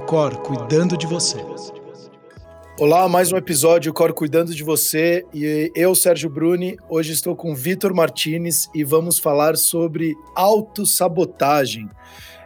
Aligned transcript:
o 0.00 0.06
Cor 0.06 0.36
cuidando 0.38 0.96
de 0.96 1.06
você. 1.06 1.36
Olá, 2.78 3.06
mais 3.06 3.30
um 3.30 3.36
episódio 3.36 3.92
Cor 3.92 4.14
cuidando 4.14 4.54
de 4.54 4.64
você 4.64 5.26
e 5.32 5.70
eu, 5.74 5.94
Sérgio 5.94 6.30
Bruni, 6.30 6.78
hoje 6.88 7.12
estou 7.12 7.36
com 7.36 7.54
Vitor 7.54 7.94
Martinez 7.94 8.70
e 8.74 8.82
vamos 8.82 9.18
falar 9.18 9.56
sobre 9.56 10.16
autossabotagem. 10.34 11.86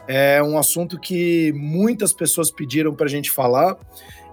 É 0.09 0.43
um 0.43 0.59
assunto 0.59 0.99
que 0.99 1.53
muitas 1.53 2.13
pessoas 2.13 2.51
pediram 2.51 2.93
para 2.93 3.07
a 3.07 3.09
gente 3.09 3.31
falar. 3.31 3.77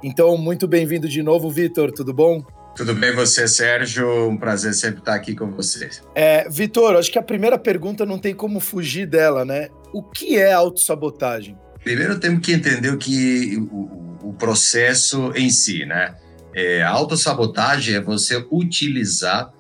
Então, 0.02 0.36
muito 0.36 0.68
bem-vindo 0.68 1.08
de 1.08 1.22
novo, 1.22 1.48
Vitor, 1.50 1.92
tudo 1.92 2.12
bom? 2.12 2.44
Tudo 2.76 2.96
bem 2.96 3.14
você, 3.14 3.48
Sérgio? 3.48 4.30
Um 4.30 4.38
prazer 4.38 4.74
sempre 4.74 5.00
estar 5.00 5.14
aqui 5.14 5.36
com 5.36 5.52
vocês. 5.52 6.02
É, 6.16 6.50
Vitor, 6.50 6.96
acho 6.96 7.12
que 7.12 7.20
a 7.20 7.24
primeira 7.24 7.60
pergunta 7.60 8.04
não 8.04 8.18
tem 8.18 8.34
como 8.34 8.60
fugir 8.60 9.06
dela, 9.06 9.46
né? 9.46 9.70
O 9.94 10.02
que 10.02 10.38
é 10.38 10.52
autossabotagem? 10.52 11.56
Primeiro 11.84 12.20
temos 12.20 12.46
que 12.46 12.54
entender 12.54 12.96
que 12.98 13.58
o, 13.72 14.30
o 14.30 14.34
processo 14.34 15.32
em 15.36 15.50
si, 15.50 15.86
né? 15.86 16.16
É, 16.54 16.84
a 16.84 16.90
autossabotagem 16.90 17.96
é 17.96 18.02
você 18.02 18.46
utilizar 18.52 19.52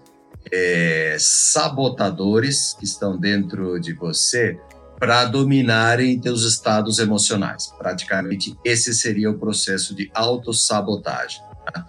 é, 0.52 1.16
sabotadores 1.20 2.76
que 2.78 2.86
estão 2.86 3.18
dentro 3.18 3.80
de 3.80 3.94
você 3.94 4.60
para 5.00 5.26
dominarem 5.26 6.20
teus 6.20 6.44
estados 6.44 7.00
emocionais. 7.00 7.74
Praticamente 7.78 8.56
esse 8.64 8.94
seria 8.94 9.32
o 9.32 9.40
processo 9.40 9.96
de 9.96 10.12
autossabotagem. 10.14 11.42
Tá? 11.66 11.88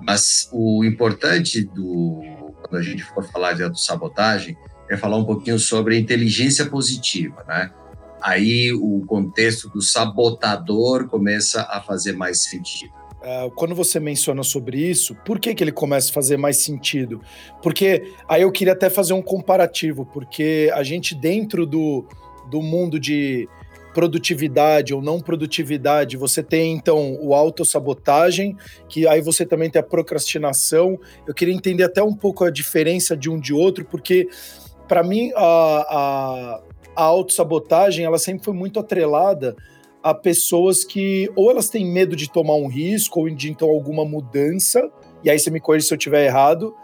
Mas 0.00 0.48
o 0.50 0.82
importante 0.84 1.62
do 1.62 2.20
quando 2.62 2.76
a 2.76 2.82
gente 2.82 3.04
for 3.04 3.24
falar 3.30 3.52
de 3.52 3.62
autossabotagem 3.62 4.56
é 4.88 4.96
falar 4.96 5.18
um 5.18 5.24
pouquinho 5.24 5.58
sobre 5.58 5.98
inteligência 5.98 6.66
positiva, 6.66 7.44
né? 7.46 7.70
Aí 8.22 8.72
o 8.72 9.04
contexto 9.06 9.68
do 9.68 9.82
sabotador 9.82 11.08
começa 11.08 11.62
a 11.62 11.80
fazer 11.80 12.12
mais 12.12 12.42
sentido. 12.42 12.92
Uh, 13.22 13.50
quando 13.52 13.74
você 13.74 14.00
menciona 14.00 14.42
sobre 14.42 14.78
isso, 14.78 15.14
por 15.24 15.38
que, 15.38 15.54
que 15.54 15.62
ele 15.62 15.70
começa 15.70 16.10
a 16.10 16.12
fazer 16.12 16.36
mais 16.36 16.56
sentido? 16.56 17.20
Porque 17.62 18.12
aí 18.28 18.42
eu 18.42 18.50
queria 18.50 18.72
até 18.72 18.90
fazer 18.90 19.12
um 19.12 19.22
comparativo, 19.22 20.04
porque 20.04 20.70
a 20.74 20.82
gente 20.82 21.14
dentro 21.14 21.64
do, 21.64 22.04
do 22.50 22.60
mundo 22.60 22.98
de 22.98 23.48
produtividade 23.94 24.94
ou 24.94 25.00
não 25.00 25.20
produtividade, 25.20 26.16
você 26.16 26.42
tem 26.42 26.72
então 26.74 27.16
o 27.20 27.34
autossabotagem, 27.34 28.56
que 28.88 29.06
aí 29.06 29.20
você 29.20 29.46
também 29.46 29.70
tem 29.70 29.80
a 29.80 29.84
procrastinação. 29.84 30.98
Eu 31.26 31.34
queria 31.34 31.54
entender 31.54 31.84
até 31.84 32.02
um 32.02 32.14
pouco 32.14 32.44
a 32.44 32.50
diferença 32.50 33.16
de 33.16 33.30
um 33.30 33.38
de 33.38 33.52
outro, 33.52 33.84
porque 33.84 34.28
para 34.88 35.02
mim 35.02 35.30
a, 35.36 35.86
a, 35.88 36.60
a 36.94 37.02
autossabotagem 37.02 38.04
ela 38.04 38.18
sempre 38.18 38.44
foi 38.44 38.54
muito 38.54 38.78
atrelada 38.78 39.56
a 40.02 40.12
pessoas 40.12 40.84
que 40.84 41.30
ou 41.36 41.50
elas 41.50 41.70
têm 41.70 41.86
medo 41.86 42.16
de 42.16 42.30
tomar 42.30 42.56
um 42.56 42.66
risco 42.66 43.20
ou 43.20 43.30
de 43.30 43.50
então 43.50 43.68
alguma 43.68 44.04
mudança, 44.04 44.90
e 45.22 45.30
aí 45.30 45.38
você 45.38 45.50
me 45.50 45.60
corrige 45.60 45.86
se 45.86 45.94
eu 45.94 45.98
estiver 45.98 46.26
errado, 46.26 46.74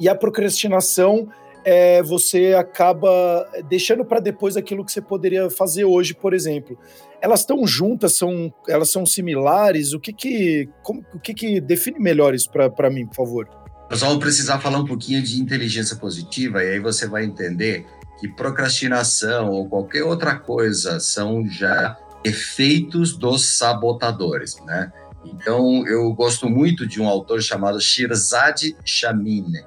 e 0.00 0.08
a 0.08 0.14
procrastinação 0.14 1.28
é 1.64 2.02
você 2.02 2.54
acaba 2.54 3.48
deixando 3.68 4.04
para 4.04 4.20
depois 4.20 4.56
aquilo 4.56 4.84
que 4.84 4.90
você 4.90 5.00
poderia 5.00 5.48
fazer 5.50 5.84
hoje, 5.84 6.14
por 6.14 6.34
exemplo. 6.34 6.76
Elas 7.20 7.40
estão 7.40 7.64
juntas, 7.66 8.16
são, 8.16 8.52
elas 8.68 8.90
são 8.90 9.06
similares? 9.06 9.92
O 9.92 10.00
que 10.00 10.12
que, 10.12 10.68
como, 10.82 11.04
o 11.14 11.20
que, 11.20 11.32
que 11.32 11.60
define 11.60 12.00
melhor 12.00 12.34
isso 12.34 12.50
para 12.50 12.90
mim, 12.90 13.06
por 13.06 13.14
favor? 13.14 13.48
Nós 13.88 14.00
vamos 14.00 14.18
precisar 14.18 14.58
falar 14.58 14.78
um 14.78 14.86
pouquinho 14.86 15.22
de 15.22 15.40
inteligência 15.40 15.96
positiva 15.96 16.64
e 16.64 16.72
aí 16.72 16.80
você 16.80 17.06
vai 17.06 17.24
entender 17.24 17.86
que 18.22 18.28
procrastinação 18.28 19.50
ou 19.50 19.68
qualquer 19.68 20.04
outra 20.04 20.36
coisa 20.36 21.00
são 21.00 21.44
já 21.44 21.98
efeitos 22.22 23.16
dos 23.18 23.58
sabotadores, 23.58 24.56
né? 24.64 24.92
Então, 25.24 25.84
eu 25.88 26.12
gosto 26.12 26.48
muito 26.48 26.86
de 26.86 27.02
um 27.02 27.08
autor 27.08 27.42
chamado 27.42 27.80
Shirzad 27.80 28.76
Chamine. 28.84 29.64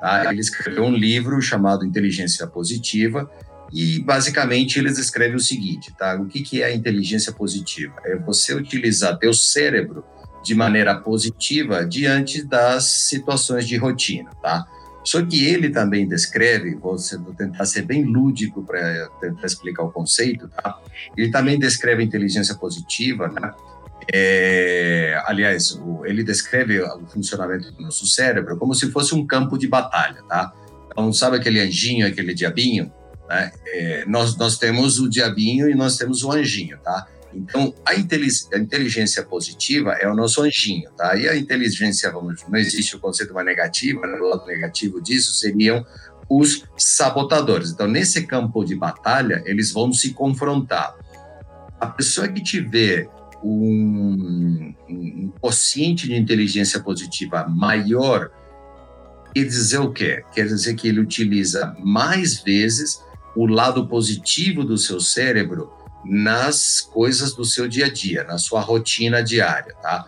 Tá? 0.00 0.30
Ele 0.30 0.40
escreveu 0.40 0.84
um 0.84 0.94
livro 0.94 1.42
chamado 1.42 1.84
Inteligência 1.84 2.46
Positiva 2.46 3.28
e, 3.72 3.98
basicamente, 3.98 4.78
ele 4.78 4.88
escreve 4.88 5.34
o 5.34 5.40
seguinte, 5.40 5.92
tá? 5.98 6.14
O 6.14 6.26
que, 6.26 6.42
que 6.42 6.62
é 6.62 6.66
a 6.66 6.74
inteligência 6.74 7.32
positiva? 7.32 7.94
É 8.04 8.16
você 8.16 8.54
utilizar 8.54 9.18
teu 9.18 9.34
cérebro 9.34 10.04
de 10.44 10.54
maneira 10.54 10.94
positiva 10.94 11.84
diante 11.84 12.44
das 12.44 12.84
situações 12.84 13.66
de 13.66 13.76
rotina, 13.76 14.30
tá? 14.40 14.64
Só 15.06 15.24
que 15.24 15.46
ele 15.46 15.70
também 15.70 16.08
descreve, 16.08 16.74
vou, 16.74 16.96
tentar 17.38 17.64
ser 17.64 17.82
bem 17.82 18.02
lúdico 18.02 18.64
para 18.64 19.08
tentar 19.20 19.46
explicar 19.46 19.84
o 19.84 19.92
conceito, 19.92 20.48
tá? 20.48 20.80
Ele 21.16 21.30
também 21.30 21.56
descreve 21.56 22.02
a 22.02 22.04
inteligência 22.04 22.56
positiva, 22.56 23.28
né? 23.28 23.54
É, 24.12 25.22
aliás, 25.26 25.80
ele 26.04 26.24
descreve 26.24 26.80
o 26.80 27.06
funcionamento 27.06 27.70
do 27.70 27.82
nosso 27.82 28.04
cérebro 28.04 28.56
como 28.56 28.74
se 28.74 28.90
fosse 28.90 29.14
um 29.14 29.24
campo 29.24 29.56
de 29.56 29.68
batalha, 29.68 30.22
tá? 30.28 30.52
Então, 30.90 31.12
sabe 31.12 31.36
aquele 31.36 31.60
anjinho, 31.60 32.04
aquele 32.04 32.34
diabinho? 32.34 32.92
Né? 33.28 33.52
É, 33.68 34.04
nós, 34.06 34.36
nós 34.36 34.58
temos 34.58 34.98
o 34.98 35.08
diabinho 35.08 35.70
e 35.70 35.74
nós 35.76 35.96
temos 35.96 36.24
o 36.24 36.32
anjinho, 36.32 36.78
tá? 36.78 37.06
Então, 37.36 37.74
a 37.84 37.94
inteligência 37.94 39.22
positiva 39.22 39.92
é 39.92 40.08
o 40.08 40.14
nosso 40.14 40.42
anjinho, 40.42 40.90
tá? 40.96 41.16
E 41.16 41.28
a 41.28 41.36
inteligência, 41.36 42.10
vamos, 42.10 42.42
não 42.48 42.58
existe 42.58 42.96
o 42.96 42.98
conceito 42.98 43.34
mais 43.34 43.46
negativo, 43.46 44.00
né? 44.00 44.18
o 44.18 44.28
lado 44.28 44.46
negativo 44.46 45.00
disso 45.02 45.34
seriam 45.34 45.84
os 46.28 46.64
sabotadores. 46.76 47.70
Então, 47.70 47.86
nesse 47.86 48.26
campo 48.26 48.64
de 48.64 48.74
batalha, 48.74 49.42
eles 49.44 49.70
vão 49.70 49.92
se 49.92 50.12
confrontar. 50.12 50.96
A 51.78 51.86
pessoa 51.86 52.26
que 52.26 52.42
tiver 52.42 53.08
um, 53.42 54.74
um 54.88 55.32
quociente 55.40 56.08
de 56.08 56.16
inteligência 56.16 56.80
positiva 56.80 57.46
maior, 57.46 58.30
quer 59.34 59.44
dizer 59.44 59.78
o 59.78 59.92
quê? 59.92 60.24
Quer 60.32 60.46
dizer 60.46 60.74
que 60.74 60.88
ele 60.88 61.00
utiliza 61.00 61.76
mais 61.78 62.40
vezes 62.40 63.00
o 63.36 63.46
lado 63.46 63.86
positivo 63.86 64.64
do 64.64 64.78
seu 64.78 64.98
cérebro 64.98 65.70
nas 66.08 66.80
coisas 66.80 67.34
do 67.34 67.44
seu 67.44 67.66
dia 67.68 67.86
a 67.86 67.92
dia, 67.92 68.24
na 68.24 68.38
sua 68.38 68.60
rotina 68.60 69.22
diária, 69.22 69.74
tá? 69.82 70.06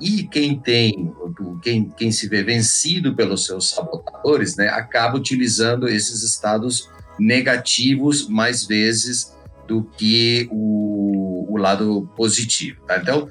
E 0.00 0.24
quem 0.24 0.58
tem, 0.58 1.14
quem, 1.62 1.88
quem 1.88 2.12
se 2.12 2.28
vê 2.28 2.42
vencido 2.42 3.14
pelos 3.14 3.46
seus 3.46 3.70
sabotadores, 3.70 4.56
né, 4.56 4.68
acaba 4.68 5.16
utilizando 5.16 5.88
esses 5.88 6.22
estados 6.22 6.90
negativos 7.18 8.28
mais 8.28 8.66
vezes 8.66 9.34
do 9.66 9.82
que 9.82 10.48
o, 10.52 11.46
o 11.50 11.56
lado 11.56 12.08
positivo, 12.14 12.82
tá? 12.86 12.98
Então, 12.98 13.28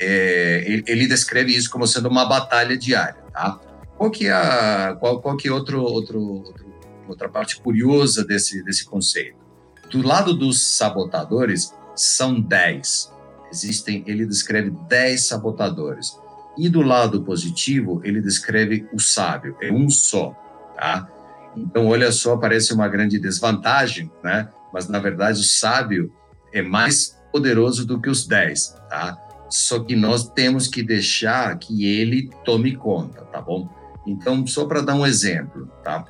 é, 0.00 0.82
ele, 0.86 1.06
descreve 1.06 1.54
isso 1.54 1.70
como 1.70 1.86
sendo 1.86 2.08
uma 2.08 2.26
batalha 2.26 2.76
diária, 2.76 3.22
tá? 3.32 3.60
Qual 3.96 4.10
que 4.10 4.26
é 4.26 4.32
a, 4.32 4.96
qual, 4.98 5.20
qual 5.20 5.36
que 5.36 5.48
é 5.48 5.52
outro, 5.52 5.82
outro, 5.82 6.20
outro, 6.20 6.66
outra 7.08 7.28
parte 7.28 7.60
curiosa 7.60 8.24
desse, 8.24 8.62
desse 8.64 8.84
conceito? 8.84 9.45
Do 9.90 10.06
lado 10.06 10.34
dos 10.34 10.62
sabotadores, 10.62 11.74
são 11.94 12.40
10. 12.40 13.12
Existem, 13.50 14.02
ele 14.06 14.26
descreve 14.26 14.70
10 14.88 15.22
sabotadores. 15.22 16.18
E 16.58 16.68
do 16.68 16.82
lado 16.82 17.22
positivo, 17.22 18.00
ele 18.02 18.20
descreve 18.20 18.88
o 18.92 18.98
sábio, 18.98 19.56
é 19.60 19.70
um 19.70 19.90
só, 19.90 20.30
tá? 20.74 21.08
Então, 21.56 21.86
olha 21.86 22.10
só, 22.10 22.36
parece 22.36 22.72
uma 22.72 22.88
grande 22.88 23.18
desvantagem, 23.18 24.10
né? 24.22 24.48
Mas, 24.72 24.88
na 24.88 24.98
verdade, 24.98 25.40
o 25.40 25.44
sábio 25.44 26.12
é 26.52 26.62
mais 26.62 27.18
poderoso 27.32 27.86
do 27.86 28.00
que 28.00 28.08
os 28.08 28.26
10, 28.26 28.76
tá? 28.88 29.18
Só 29.48 29.80
que 29.80 29.94
nós 29.94 30.28
temos 30.30 30.66
que 30.66 30.82
deixar 30.82 31.56
que 31.58 31.86
ele 31.86 32.30
tome 32.44 32.74
conta, 32.74 33.22
tá 33.22 33.40
bom? 33.40 33.68
Então, 34.06 34.46
só 34.46 34.64
para 34.64 34.80
dar 34.80 34.94
um 34.94 35.06
exemplo, 35.06 35.70
tá? 35.82 36.04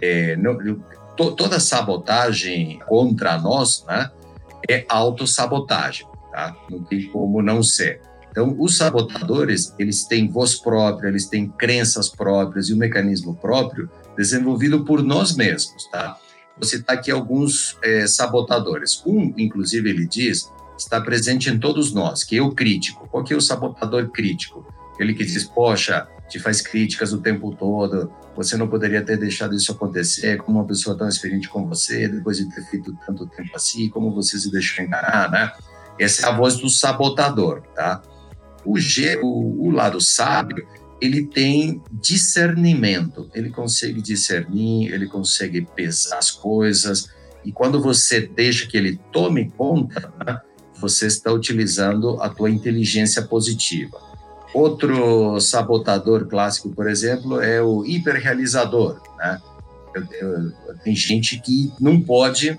É, 0.00 0.36
não, 0.36 0.58
to, 1.16 1.32
toda 1.32 1.60
sabotagem 1.60 2.80
contra 2.86 3.38
nós 3.38 3.84
né, 3.86 4.10
é 4.68 4.84
autossabotagem, 4.88 6.06
tá? 6.30 6.56
Não 6.70 6.82
tem 6.82 7.06
como 7.08 7.42
não 7.42 7.62
ser. 7.62 8.00
Então, 8.30 8.56
os 8.58 8.78
sabotadores, 8.78 9.74
eles 9.78 10.04
têm 10.04 10.26
voz 10.26 10.54
própria, 10.54 11.08
eles 11.08 11.26
têm 11.26 11.48
crenças 11.48 12.08
próprias 12.08 12.68
e 12.68 12.74
um 12.74 12.78
mecanismo 12.78 13.34
próprio 13.34 13.90
desenvolvido 14.16 14.84
por 14.84 15.02
nós 15.02 15.36
mesmos, 15.36 15.86
tá? 15.90 16.16
Vou 16.56 16.66
citar 16.66 16.96
aqui 16.96 17.10
alguns 17.10 17.76
é, 17.82 18.06
sabotadores. 18.06 19.02
Um, 19.06 19.34
inclusive, 19.36 19.88
ele 19.88 20.06
diz, 20.06 20.50
está 20.78 21.00
presente 21.00 21.50
em 21.50 21.58
todos 21.58 21.92
nós, 21.92 22.24
que 22.24 22.36
é 22.36 22.42
o 22.42 22.52
crítico. 22.52 23.06
Qual 23.08 23.22
que 23.24 23.34
é 23.34 23.36
o 23.36 23.40
sabotador 23.40 24.10
crítico? 24.10 24.66
Aquele 24.94 25.14
que 25.14 25.24
diz, 25.24 25.44
poxa, 25.44 26.06
te 26.32 26.38
faz 26.38 26.62
críticas 26.62 27.12
o 27.12 27.20
tempo 27.20 27.54
todo, 27.54 28.10
você 28.34 28.56
não 28.56 28.66
poderia 28.66 29.02
ter 29.02 29.18
deixado 29.18 29.54
isso 29.54 29.70
acontecer, 29.70 30.38
como 30.38 30.58
uma 30.58 30.66
pessoa 30.66 30.96
tão 30.96 31.06
experiente 31.06 31.46
como 31.46 31.68
você, 31.68 32.08
depois 32.08 32.38
de 32.38 32.48
ter 32.48 32.62
feito 32.70 32.96
tanto 33.06 33.26
tempo 33.26 33.50
assim, 33.54 33.90
como 33.90 34.14
você 34.14 34.38
se 34.38 34.50
deixou 34.50 34.82
enganar, 34.82 35.30
né? 35.30 35.52
Essa 36.00 36.26
é 36.26 36.28
a 36.30 36.34
voz 36.34 36.56
do 36.56 36.70
sabotador, 36.70 37.62
tá? 37.74 38.00
O, 38.64 38.78
G, 38.78 39.18
o, 39.22 39.66
o 39.66 39.70
lado 39.70 40.00
sábio, 40.00 40.66
ele 41.02 41.26
tem 41.26 41.82
discernimento, 41.92 43.28
ele 43.34 43.50
consegue 43.50 44.00
discernir, 44.00 44.90
ele 44.90 45.06
consegue 45.06 45.66
pesar 45.76 46.16
as 46.16 46.30
coisas, 46.30 47.10
e 47.44 47.52
quando 47.52 47.78
você 47.78 48.20
deixa 48.20 48.66
que 48.66 48.76
ele 48.76 48.98
tome 49.12 49.50
conta, 49.50 50.10
né, 50.24 50.40
você 50.80 51.06
está 51.06 51.30
utilizando 51.30 52.22
a 52.22 52.30
tua 52.30 52.48
inteligência 52.48 53.20
positiva. 53.20 54.11
Outro 54.54 55.40
sabotador 55.40 56.26
clássico, 56.26 56.70
por 56.70 56.88
exemplo, 56.88 57.40
é 57.40 57.62
o 57.62 57.84
hiperrealizador. 57.84 59.00
Né? 59.16 59.40
Eu, 59.94 60.04
eu, 60.20 60.52
tem 60.84 60.94
gente 60.94 61.40
que 61.40 61.72
não 61.80 62.00
pode 62.00 62.58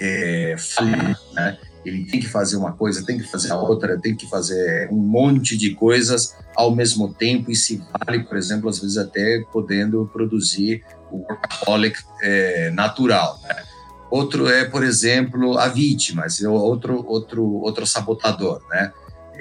é, 0.00 0.56
falhar, 0.58 1.20
né? 1.32 1.58
Ele 1.84 2.04
tem 2.04 2.20
que 2.20 2.28
fazer 2.28 2.56
uma 2.56 2.72
coisa, 2.72 3.04
tem 3.04 3.18
que 3.18 3.26
fazer 3.26 3.52
a 3.52 3.56
outra, 3.56 3.98
tem 3.98 4.14
que 4.14 4.28
fazer 4.28 4.90
um 4.92 4.98
monte 4.98 5.56
de 5.56 5.74
coisas 5.74 6.36
ao 6.54 6.74
mesmo 6.74 7.14
tempo 7.14 7.50
e 7.50 7.56
se 7.56 7.82
vale, 8.06 8.22
por 8.24 8.36
exemplo, 8.36 8.68
às 8.68 8.78
vezes 8.78 8.98
até 8.98 9.42
podendo 9.50 10.08
produzir 10.12 10.84
o 11.10 11.18
workaholic 11.18 11.98
é, 12.22 12.70
natural. 12.70 13.40
Né? 13.42 13.64
Outro 14.10 14.46
é, 14.48 14.64
por 14.64 14.84
exemplo, 14.84 15.56
a 15.56 15.68
vítima, 15.68 16.26
outro, 16.48 17.04
outro, 17.06 17.44
outro 17.44 17.86
sabotador, 17.86 18.60
né? 18.68 18.92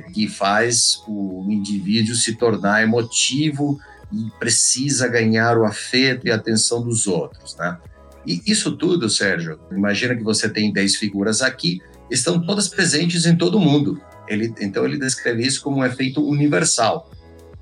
Que 0.01 0.27
faz 0.27 1.01
o 1.07 1.45
indivíduo 1.49 2.15
se 2.15 2.35
tornar 2.35 2.83
emotivo 2.83 3.79
e 4.11 4.29
precisa 4.39 5.07
ganhar 5.07 5.57
o 5.57 5.65
afeto 5.65 6.27
e 6.27 6.31
a 6.31 6.35
atenção 6.35 6.81
dos 6.81 7.07
outros, 7.07 7.55
né? 7.57 7.77
E 8.25 8.41
isso 8.45 8.75
tudo, 8.75 9.09
Sérgio, 9.09 9.59
imagina 9.71 10.15
que 10.15 10.23
você 10.23 10.49
tem 10.49 10.73
10 10.73 10.97
figuras 10.97 11.41
aqui, 11.41 11.81
estão 12.11 12.39
todas 12.39 12.67
presentes 12.67 13.25
em 13.25 13.35
todo 13.35 13.59
mundo. 13.59 14.01
Ele, 14.27 14.53
então 14.59 14.85
ele 14.85 14.97
descreve 14.97 15.45
isso 15.45 15.61
como 15.61 15.77
um 15.77 15.85
efeito 15.85 16.23
universal. 16.23 17.09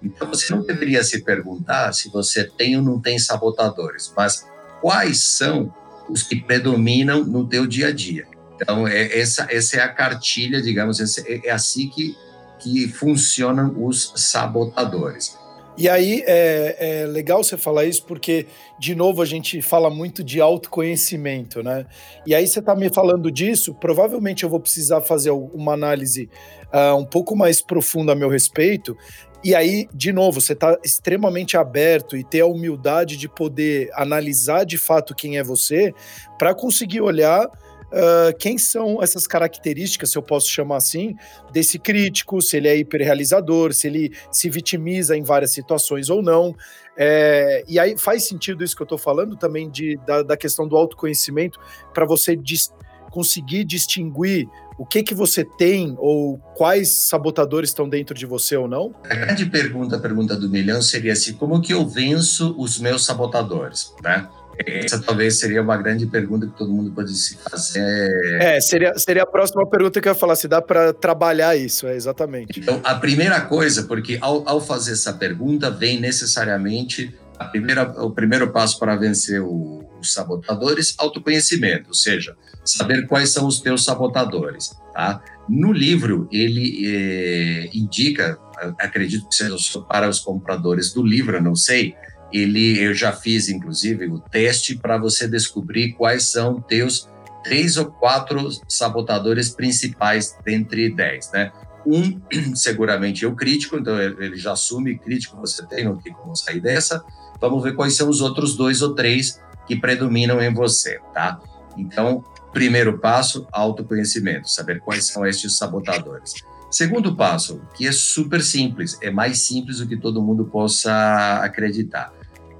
Então 0.01 0.27
você 0.27 0.53
não 0.53 0.61
deveria 0.61 1.03
se 1.03 1.23
perguntar 1.23 1.93
se 1.93 2.09
você 2.09 2.43
tem 2.43 2.75
ou 2.75 2.83
não 2.83 2.99
tem 2.99 3.17
sabotadores, 3.17 4.11
mas 4.15 4.45
quais 4.81 5.23
são 5.23 5.73
os 6.09 6.23
que 6.23 6.35
predominam 6.35 7.23
no 7.23 7.47
teu 7.47 7.65
dia 7.65 7.87
a 7.87 7.91
dia. 7.91 8.27
Então 8.55 8.87
é, 8.87 9.17
essa, 9.17 9.47
essa 9.49 9.77
é 9.77 9.81
a 9.81 9.89
cartilha, 9.89 10.61
digamos, 10.61 10.99
é, 10.99 11.47
é 11.47 11.51
assim 11.51 11.89
que 11.89 12.15
que 12.59 12.87
funcionam 12.87 13.75
os 13.83 14.13
sabotadores. 14.15 15.37
E 15.77 15.87
aí 15.87 16.23
é, 16.25 17.01
é, 17.03 17.05
legal 17.05 17.43
você 17.43 17.55
falar 17.55 17.85
isso 17.85 18.03
porque, 18.03 18.47
de 18.79 18.95
novo, 18.95 19.21
a 19.21 19.25
gente 19.25 19.61
fala 19.61 19.91
muito 19.91 20.23
de 20.23 20.41
autoconhecimento, 20.41 21.61
né? 21.61 21.85
E 22.25 22.33
aí 22.33 22.47
você 22.47 22.57
está 22.57 22.75
me 22.75 22.89
falando 22.89 23.31
disso, 23.31 23.75
provavelmente 23.75 24.43
eu 24.43 24.49
vou 24.49 24.59
precisar 24.59 25.01
fazer 25.01 25.29
uma 25.29 25.73
análise 25.73 26.31
uh, 26.73 26.95
um 26.95 27.05
pouco 27.05 27.35
mais 27.35 27.61
profunda 27.61 28.13
a 28.13 28.15
meu 28.15 28.27
respeito. 28.27 28.97
E 29.43 29.53
aí, 29.53 29.87
de 29.93 30.11
novo, 30.11 30.41
você 30.41 30.53
está 30.53 30.79
extremamente 30.83 31.55
aberto 31.55 32.17
e 32.17 32.23
ter 32.23 32.41
a 32.41 32.47
humildade 32.47 33.15
de 33.15 33.29
poder 33.29 33.91
analisar 33.93 34.65
de 34.65 34.79
fato 34.79 35.13
quem 35.13 35.37
é 35.37 35.43
você 35.43 35.93
para 36.39 36.55
conseguir 36.55 37.01
olhar 37.01 37.47
uh, 37.91 38.37
quem 38.37 38.57
são 38.57 39.01
essas 39.01 39.27
características, 39.27 40.11
se 40.11 40.17
eu 40.17 40.21
posso 40.21 40.47
chamar 40.47 40.77
assim, 40.77 41.15
desse 41.51 41.79
crítico, 41.79 42.41
se 42.41 42.57
ele 42.57 42.67
é 42.67 42.77
hiperrealizador, 42.77 43.73
se 43.73 43.87
ele 43.87 44.13
se 44.31 44.49
vitimiza 44.49 45.15
em 45.15 45.23
várias 45.23 45.51
situações 45.51 46.09
ou 46.09 46.21
não. 46.21 46.55
É, 46.97 47.63
e 47.67 47.79
aí 47.79 47.97
faz 47.97 48.27
sentido 48.27 48.63
isso 48.63 48.75
que 48.75 48.81
eu 48.81 48.85
estou 48.85 48.97
falando 48.97 49.35
também 49.35 49.69
de, 49.69 49.97
da, 50.05 50.23
da 50.23 50.37
questão 50.37 50.67
do 50.67 50.75
autoconhecimento 50.75 51.59
para 51.93 52.05
você 52.05 52.35
dis 52.35 52.71
conseguir 53.11 53.63
distinguir 53.63 54.47
o 54.77 54.85
que 54.85 55.01
que 55.01 55.15
você 55.15 55.43
tem 55.43 55.95
ou 55.97 56.37
quais 56.55 56.91
sabotadores 56.91 57.71
estão 57.71 57.89
dentro 57.89 58.13
de 58.13 58.25
você 58.25 58.55
ou 58.55 58.67
não? 58.67 58.93
A 59.05 59.15
grande 59.15 59.45
pergunta, 59.47 59.95
a 59.95 59.99
pergunta 59.99 60.35
do 60.35 60.49
milhão 60.49 60.81
seria 60.81 61.13
assim, 61.13 61.33
como 61.33 61.59
que 61.61 61.73
eu 61.73 61.87
venço 61.87 62.55
os 62.57 62.79
meus 62.79 63.05
sabotadores, 63.05 63.93
né? 64.03 64.29
Essa 64.65 64.99
talvez 64.99 65.39
seria 65.39 65.61
uma 65.61 65.77
grande 65.77 66.05
pergunta 66.05 66.47
que 66.47 66.57
todo 66.57 66.71
mundo 66.71 66.91
pode 66.91 67.13
se 67.15 67.37
fazer. 67.37 68.41
É, 68.41 68.59
seria, 68.59 68.97
seria 68.97 69.23
a 69.23 69.25
próxima 69.25 69.67
pergunta 69.69 70.01
que 70.01 70.07
eu 70.07 70.13
ia 70.13 70.17
falar, 70.17 70.35
se 70.35 70.47
dá 70.47 70.61
para 70.61 70.93
trabalhar 70.93 71.55
isso, 71.55 71.85
é 71.87 71.95
exatamente. 71.95 72.59
Então, 72.59 72.81
a 72.83 72.95
primeira 72.95 73.41
coisa, 73.41 73.83
porque 73.83 74.17
ao, 74.21 74.47
ao 74.47 74.59
fazer 74.59 74.93
essa 74.93 75.13
pergunta, 75.13 75.69
vem 75.69 75.99
necessariamente 75.99 77.15
a 77.37 77.45
primeira, 77.45 77.83
o 78.03 78.11
primeiro 78.11 78.51
passo 78.51 78.79
para 78.79 78.95
vencer 78.95 79.41
o, 79.41 79.87
os 79.99 80.13
sabotadores, 80.13 80.95
autoconhecimento, 80.97 81.89
ou 81.89 81.93
seja, 81.93 82.35
saber 82.65 83.07
quais 83.07 83.29
são 83.29 83.47
os 83.47 83.59
teus 83.59 83.83
sabotadores, 83.85 84.75
tá? 84.93 85.21
No 85.47 85.71
livro, 85.71 86.27
ele 86.31 86.85
é, 86.85 87.69
indica, 87.73 88.37
acredito 88.79 89.29
que 89.29 89.35
seja 89.35 89.55
para 89.87 90.09
os 90.09 90.19
compradores 90.19 90.91
do 90.93 91.01
livro, 91.01 91.41
não 91.41 91.55
sei, 91.55 91.95
ele 92.31 92.79
eu 92.79 92.93
já 92.93 93.11
fiz 93.11 93.49
inclusive 93.49 94.07
o 94.07 94.19
teste 94.19 94.75
para 94.75 94.97
você 94.97 95.27
descobrir 95.27 95.93
quais 95.93 96.31
são 96.31 96.61
teus 96.61 97.09
três 97.43 97.77
ou 97.77 97.85
quatro 97.85 98.49
sabotadores 98.67 99.49
principais 99.49 100.37
dentre 100.43 100.93
dez, 100.93 101.31
né? 101.31 101.51
Um, 101.85 102.19
seguramente 102.53 103.23
é 103.23 103.27
o 103.27 103.35
crítico, 103.35 103.77
então 103.77 103.99
ele 104.01 104.35
já 104.35 104.51
assume 104.51 104.97
crítico 104.97 105.37
você 105.37 105.65
tem, 105.65 105.85
não 105.85 105.97
tem 105.97 106.11
como 106.11 106.35
sair 106.35 106.59
dessa. 106.59 107.03
Vamos 107.39 107.63
ver 107.63 107.75
quais 107.75 107.95
são 107.95 108.09
os 108.09 108.19
outros 108.19 108.55
dois 108.55 108.81
ou 108.81 108.93
três 108.93 109.39
que 109.65 109.75
predominam 109.75 110.41
em 110.41 110.53
você, 110.53 110.99
tá? 111.13 111.39
Então, 111.77 112.23
primeiro 112.51 112.97
passo, 112.97 113.47
autoconhecimento, 113.51 114.49
saber 114.49 114.81
quais 114.81 115.07
são 115.07 115.25
estes 115.25 115.57
sabotadores. 115.57 116.33
Segundo 116.69 117.15
passo, 117.15 117.61
que 117.75 117.87
é 117.87 117.91
super 117.91 118.41
simples, 118.41 118.97
é 119.01 119.09
mais 119.09 119.43
simples 119.43 119.77
do 119.77 119.87
que 119.87 119.95
todo 119.95 120.21
mundo 120.21 120.45
possa 120.45 121.39
acreditar. 121.41 122.11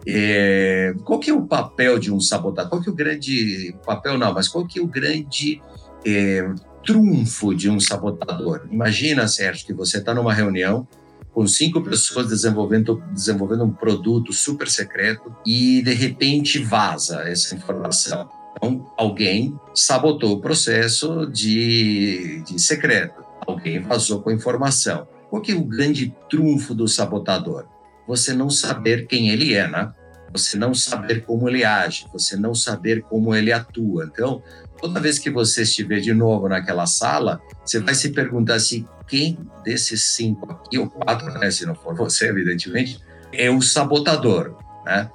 É, 0.06 0.94
qual 1.04 1.20
que 1.20 1.30
é 1.30 1.34
o 1.34 1.46
papel 1.46 1.98
de 1.98 2.12
um 2.12 2.20
sabotador? 2.20 2.70
Qual 2.70 2.82
que 2.82 2.90
é 2.90 2.92
o 2.92 2.96
grande 2.96 3.76
papel 3.86 4.18
não, 4.18 4.34
mas 4.34 4.48
qual 4.48 4.66
que 4.66 4.80
é 4.80 4.82
o 4.82 4.88
grande 4.88 5.62
é, 6.06 6.50
trunfo 6.86 7.54
de 7.54 7.70
um 7.70 7.80
sabotador? 7.80 8.68
Imagina, 8.72 9.28
Sérgio, 9.28 9.66
que 9.66 9.74
você 9.74 9.98
está 9.98 10.14
numa 10.14 10.34
reunião 10.34 10.88
com 11.34 11.46
cinco 11.46 11.82
pessoas 11.82 12.30
desenvolvendo, 12.30 13.04
desenvolvendo 13.12 13.64
um 13.64 13.72
produto 13.72 14.34
super 14.34 14.68
secreto 14.68 15.36
e 15.46 15.84
de 15.84 15.94
repente 15.94 16.58
vaza 16.58 17.22
essa 17.28 17.54
informação. 17.54 18.28
Então, 18.58 18.92
alguém 18.98 19.56
sabotou 19.76 20.32
o 20.32 20.42
processo 20.42 21.28
de, 21.28 22.42
de 22.44 22.60
secreto, 22.60 23.24
alguém 23.46 23.80
vazou 23.80 24.20
com 24.22 24.32
a 24.32 24.34
informação. 24.34 25.08
Qual 25.30 25.42
que 25.42 25.52
é 25.52 25.56
o 25.56 25.64
grande 25.64 26.16
trunfo 26.28 26.74
do 26.74 26.88
sabotador? 26.88 27.66
Você 28.08 28.34
não 28.34 28.50
saber 28.50 29.06
quem 29.06 29.30
ele 29.30 29.54
é, 29.54 29.68
né? 29.68 29.92
Você 30.32 30.58
não 30.58 30.74
saber 30.74 31.26
como 31.26 31.48
ele 31.50 31.64
age, 31.64 32.06
você 32.12 32.36
não 32.36 32.56
saber 32.56 33.02
como 33.02 33.36
ele 33.36 33.52
atua. 33.52 34.10
Então, 34.12 34.42
toda 34.80 35.00
vez 35.00 35.20
que 35.20 35.30
você 35.30 35.64
estiver 35.64 36.00
de 36.00 36.14
novo 36.14 36.48
naquela 36.48 36.86
sala, 36.86 37.42
você 37.66 37.80
vai 37.80 37.96
se 37.96 38.10
perguntar 38.10 38.60
se 38.60 38.86
quem 39.08 39.38
desses 39.64 40.02
cinco 40.04 40.52
aqui, 40.52 40.78
ou 40.78 40.90
quatro, 40.90 41.28
né, 41.40 41.50
se 41.50 41.66
não 41.66 41.76
for 41.76 41.96
você, 41.96 42.28
evidentemente, 42.28 43.00
é 43.34 43.50
o 43.50 43.62
sabotador, 43.62 44.58
né? 44.86 45.10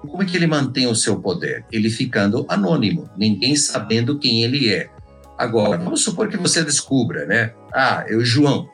Como 0.00 0.22
é 0.22 0.26
que 0.26 0.36
ele 0.36 0.46
mantém 0.46 0.86
o 0.86 0.94
seu 0.94 1.18
poder? 1.18 1.64
Ele 1.72 1.88
ficando 1.88 2.44
anônimo, 2.48 3.08
ninguém 3.16 3.56
sabendo 3.56 4.18
quem 4.18 4.42
ele 4.42 4.72
é. 4.72 4.90
Agora, 5.38 5.78
vamos 5.78 6.02
supor 6.02 6.28
que 6.28 6.36
você 6.36 6.62
descubra, 6.62 7.24
né? 7.26 7.52
Ah, 7.72 8.04
o 8.10 8.22
João, 8.22 8.68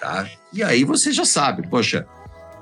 tá? 0.00 0.28
E 0.52 0.62
aí 0.62 0.84
você 0.84 1.12
já 1.12 1.24
sabe, 1.24 1.66
poxa, 1.68 2.06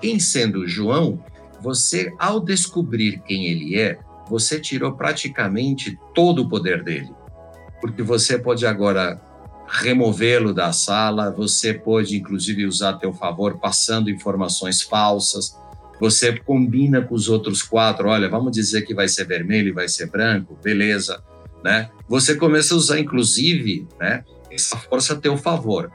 quem 0.01 0.19
sendo 0.19 0.67
João, 0.67 1.23
você, 1.61 2.13
ao 2.19 2.41
descobrir 2.41 3.21
quem 3.27 3.47
ele 3.47 3.79
é, 3.79 3.99
você 4.29 4.61
tirou 4.61 4.93
praticamente 4.93 5.99
todo 6.15 6.43
o 6.43 6.49
poder 6.49 6.83
dele. 6.83 7.11
Porque 7.81 8.03
você 8.03 8.39
pode 8.39 8.67
agora 8.67 9.21
removê-lo 9.69 10.55
da 10.55 10.73
sala, 10.73 11.31
você 11.31 11.75
pode 11.75 12.17
inclusive 12.17 12.67
usar 12.67 12.91
a 12.91 12.97
teu 12.97 13.13
favor 13.13 13.59
passando 13.59 14.11
informações 14.11 14.83
falsas, 14.83 15.57
você 16.01 16.37
combina 16.39 17.01
com 17.01 17.15
os 17.15 17.29
outros 17.29 17.63
quatro, 17.63 18.09
olha, 18.09 18.29
vamos 18.29 18.53
dizer 18.53 18.83
que 18.83 18.95
vai 18.95 19.09
ser 19.09 19.27
vermelho 19.27 19.69
e 19.69 19.73
vai 19.73 19.89
ser 19.89 20.11
branco, 20.11 20.59
beleza, 20.63 21.23
né? 21.65 21.91
Você 22.09 22.37
começa 22.37 22.75
a 22.75 22.77
usar 22.77 23.01
inclusive, 23.01 23.89
né, 23.99 24.25
essa 24.51 24.77
força 24.77 25.15
a 25.15 25.17
teu 25.17 25.37
favor. 25.37 25.91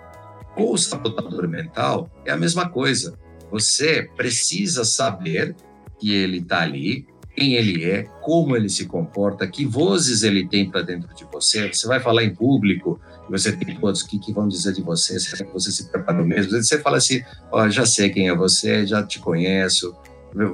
Com 0.56 0.74
o 0.74 0.78
sabotador 0.78 1.48
mental 1.48 2.10
é 2.26 2.32
a 2.32 2.38
mesma 2.38 2.68
coisa. 2.68 3.18
Você 3.52 4.10
precisa 4.16 4.84
saber 4.86 5.56
que 6.00 6.14
ele 6.14 6.38
está 6.38 6.62
ali, 6.62 7.06
quem 7.36 7.54
ele 7.54 7.86
é, 7.86 8.04
como 8.22 8.56
ele 8.56 8.70
se 8.70 8.86
comporta, 8.86 9.48
que 9.48 9.66
vozes 9.66 10.24
ele 10.24 10.48
tem 10.48 10.70
para 10.70 10.82
dentro 10.82 11.14
de 11.14 11.26
você. 11.26 11.68
Você 11.72 11.88
vai 11.88 12.00
falar 12.00 12.24
em 12.24 12.34
público, 12.34 13.00
você 13.30 13.52
tem 13.52 13.80
todos 13.80 14.02
o 14.02 14.08
que, 14.08 14.20
que 14.20 14.34
vão 14.34 14.48
dizer 14.48 14.74
de 14.74 14.82
você, 14.82 15.20
será 15.20 15.46
que 15.46 15.54
você 15.54 15.72
se 15.72 15.90
preparou 15.90 16.26
mesmo? 16.26 16.52
Você 16.52 16.80
fala 16.80 16.98
assim, 16.98 17.22
ó, 17.52 17.64
oh, 17.64 17.70
já 17.70 17.86
sei 17.86 18.10
quem 18.10 18.28
é 18.28 18.36
você, 18.36 18.86
já 18.86 19.04
te 19.04 19.20
conheço, 19.20 19.96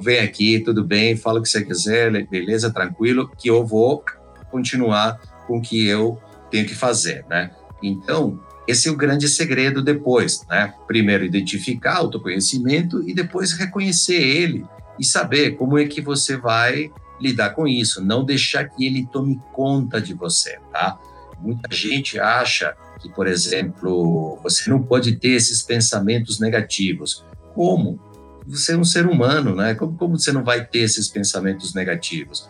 vem 0.01 0.19
aqui, 0.19 0.59
tudo 0.59 0.83
bem, 0.83 1.15
fala 1.15 1.39
o 1.39 1.41
que 1.41 1.49
você 1.49 1.63
quiser, 1.63 2.11
beleza, 2.27 2.71
tranquilo, 2.71 3.31
que 3.37 3.49
eu 3.49 3.65
vou 3.65 4.03
continuar 4.51 5.19
com 5.47 5.57
o 5.57 5.61
que 5.61 5.87
eu 5.87 6.21
tenho 6.51 6.67
que 6.67 6.75
fazer, 6.75 7.25
né? 7.29 7.51
Então, 7.81 8.39
esse 8.67 8.89
é 8.89 8.91
o 8.91 8.97
grande 8.97 9.29
segredo 9.29 9.81
depois, 9.81 10.45
né? 10.49 10.73
Primeiro 10.85 11.23
identificar 11.23 11.97
autoconhecimento 11.97 13.07
e 13.07 13.13
depois 13.13 13.53
reconhecer 13.53 14.21
ele 14.21 14.65
e 14.99 15.05
saber 15.05 15.51
como 15.51 15.77
é 15.77 15.85
que 15.85 16.01
você 16.01 16.35
vai 16.35 16.91
lidar 17.19 17.51
com 17.51 17.67
isso, 17.67 18.03
não 18.03 18.23
deixar 18.23 18.65
que 18.65 18.85
ele 18.85 19.07
tome 19.11 19.39
conta 19.53 20.01
de 20.01 20.13
você, 20.13 20.59
tá? 20.71 20.99
Muita 21.39 21.73
gente 21.73 22.19
acha 22.19 22.75
que, 22.99 23.09
por 23.09 23.27
exemplo, 23.27 24.39
você 24.43 24.69
não 24.69 24.81
pode 24.81 25.15
ter 25.15 25.29
esses 25.29 25.61
pensamentos 25.61 26.39
negativos. 26.39 27.23
Como? 27.53 27.99
Você 28.47 28.73
é 28.73 28.77
um 28.77 28.83
ser 28.83 29.05
humano, 29.05 29.55
né? 29.55 29.75
Como, 29.75 29.95
como 29.97 30.17
você 30.17 30.31
não 30.31 30.43
vai 30.43 30.65
ter 30.65 30.79
esses 30.79 31.07
pensamentos 31.07 31.73
negativos? 31.73 32.47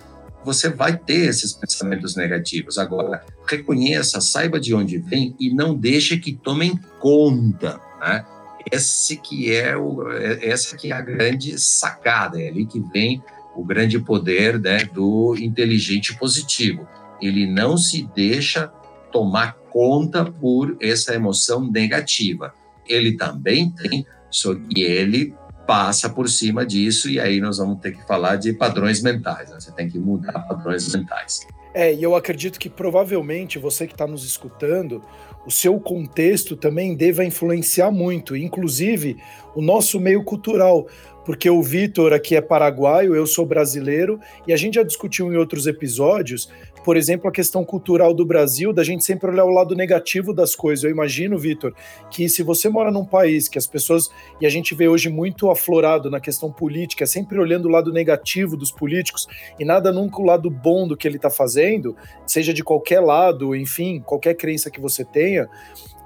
Você 0.48 0.70
vai 0.70 0.96
ter 0.96 1.26
esses 1.28 1.52
pensamentos 1.52 2.16
negativos. 2.16 2.78
Agora, 2.78 3.22
reconheça, 3.46 4.22
saiba 4.22 4.62
de 4.62 4.74
onde 4.74 4.98
vem 4.98 5.36
e 5.38 5.54
não 5.54 5.76
deixe 5.76 6.18
que 6.18 6.32
tomem 6.32 6.80
conta, 7.02 7.78
né? 8.00 8.26
Esse 8.72 9.18
que 9.18 9.54
é 9.54 9.76
o, 9.76 10.10
é, 10.10 10.48
essa 10.48 10.78
que 10.78 10.90
é 10.90 10.96
a 10.96 11.02
grande 11.02 11.60
sacada, 11.60 12.42
é 12.42 12.48
ali 12.48 12.66
que 12.66 12.80
vem 12.80 13.22
o 13.58 13.64
grande 13.66 14.00
poder 14.00 14.58
né, 14.58 14.86
do 14.86 15.36
inteligente 15.38 16.18
positivo. 16.18 16.88
Ele 17.22 17.46
não 17.46 17.78
se 17.78 18.08
deixa 18.16 18.68
tomar 19.12 19.58
conta 19.70 20.24
por 20.24 20.78
essa 20.80 21.14
emoção 21.14 21.70
negativa. 21.70 22.54
Ele 22.88 23.18
também 23.18 23.70
tem, 23.70 24.06
só 24.32 24.56
que 24.56 24.82
ele 24.82 25.36
passa 25.68 26.10
por 26.10 26.30
cima 26.30 26.66
disso 26.66 27.10
e 27.10 27.20
aí 27.20 27.42
nós 27.42 27.58
vamos 27.58 27.80
ter 27.80 27.92
que 27.92 28.08
falar 28.08 28.38
de 28.38 28.54
padrões 28.54 29.04
mentais. 29.04 29.50
Né? 29.50 29.60
Você 29.60 29.72
tem 29.72 29.90
que 29.90 30.00
mudar 30.00 30.40
padrões 30.48 30.96
mentais. 30.96 31.46
É, 31.74 31.94
e 31.94 32.02
eu 32.02 32.16
acredito 32.16 32.58
que 32.58 32.70
provavelmente 32.70 33.60
você 33.60 33.86
que 33.86 33.94
está 33.94 34.08
nos 34.08 34.26
escutando, 34.26 35.04
o 35.46 35.52
seu 35.52 35.80
contexto 35.80 36.56
também 36.56 36.96
deva 36.96 37.24
influenciar 37.24 37.92
muito, 37.92 38.36
inclusive 38.36 39.18
o 39.54 39.62
nosso 39.62 40.00
meio 40.00 40.24
cultural, 40.24 40.88
porque 41.24 41.50
o 41.50 41.62
Vitor 41.62 42.14
aqui 42.14 42.36
é 42.36 42.42
paraguaio, 42.42 43.14
eu 43.14 43.28
sou 43.28 43.46
brasileiro, 43.46 44.20
e 44.48 44.54
a 44.54 44.58
gente 44.58 44.76
já 44.76 44.84
discutiu 44.84 45.32
em 45.32 45.36
outros 45.36 45.68
episódios, 45.68 46.50
por 46.88 46.96
exemplo, 46.96 47.28
a 47.28 47.34
questão 47.34 47.66
cultural 47.66 48.14
do 48.14 48.26
Brasil, 48.26 48.72
da 48.72 48.82
gente 48.82 49.04
sempre 49.04 49.30
olhar 49.30 49.44
o 49.44 49.50
lado 49.50 49.76
negativo 49.76 50.34
das 50.34 50.56
coisas. 50.56 50.86
Eu 50.86 50.90
imagino, 50.90 51.38
Vitor, 51.38 51.74
que 52.10 52.30
se 52.30 52.42
você 52.42 52.70
mora 52.70 52.90
num 52.90 53.04
país 53.04 53.50
que 53.50 53.58
as 53.58 53.68
pessoas, 53.68 54.10
e 54.40 54.46
a 54.46 54.50
gente 54.50 54.74
vê 54.74 54.88
hoje 54.88 55.10
muito 55.10 55.50
aflorado 55.50 56.10
na 56.10 56.22
questão 56.22 56.50
política, 56.50 57.06
sempre 57.06 57.38
olhando 57.42 57.66
o 57.66 57.70
lado 57.70 57.92
negativo 57.92 58.56
dos 58.56 58.72
políticos 58.72 59.28
e 59.60 59.66
nada 59.66 59.92
nunca 59.92 60.22
o 60.22 60.26
lado 60.26 60.50
bom 60.50 60.88
do 60.88 60.96
que 60.96 61.06
ele 61.06 61.18
está 61.18 61.30
fazendo, 61.30 61.94
seja 62.26 62.54
de 62.54 62.64
qualquer 62.64 63.02
lado, 63.02 63.54
enfim, 63.54 64.00
qualquer 64.00 64.36
crença 64.36 64.72
que 64.72 64.80
você 64.80 65.04
tenha, 65.04 65.50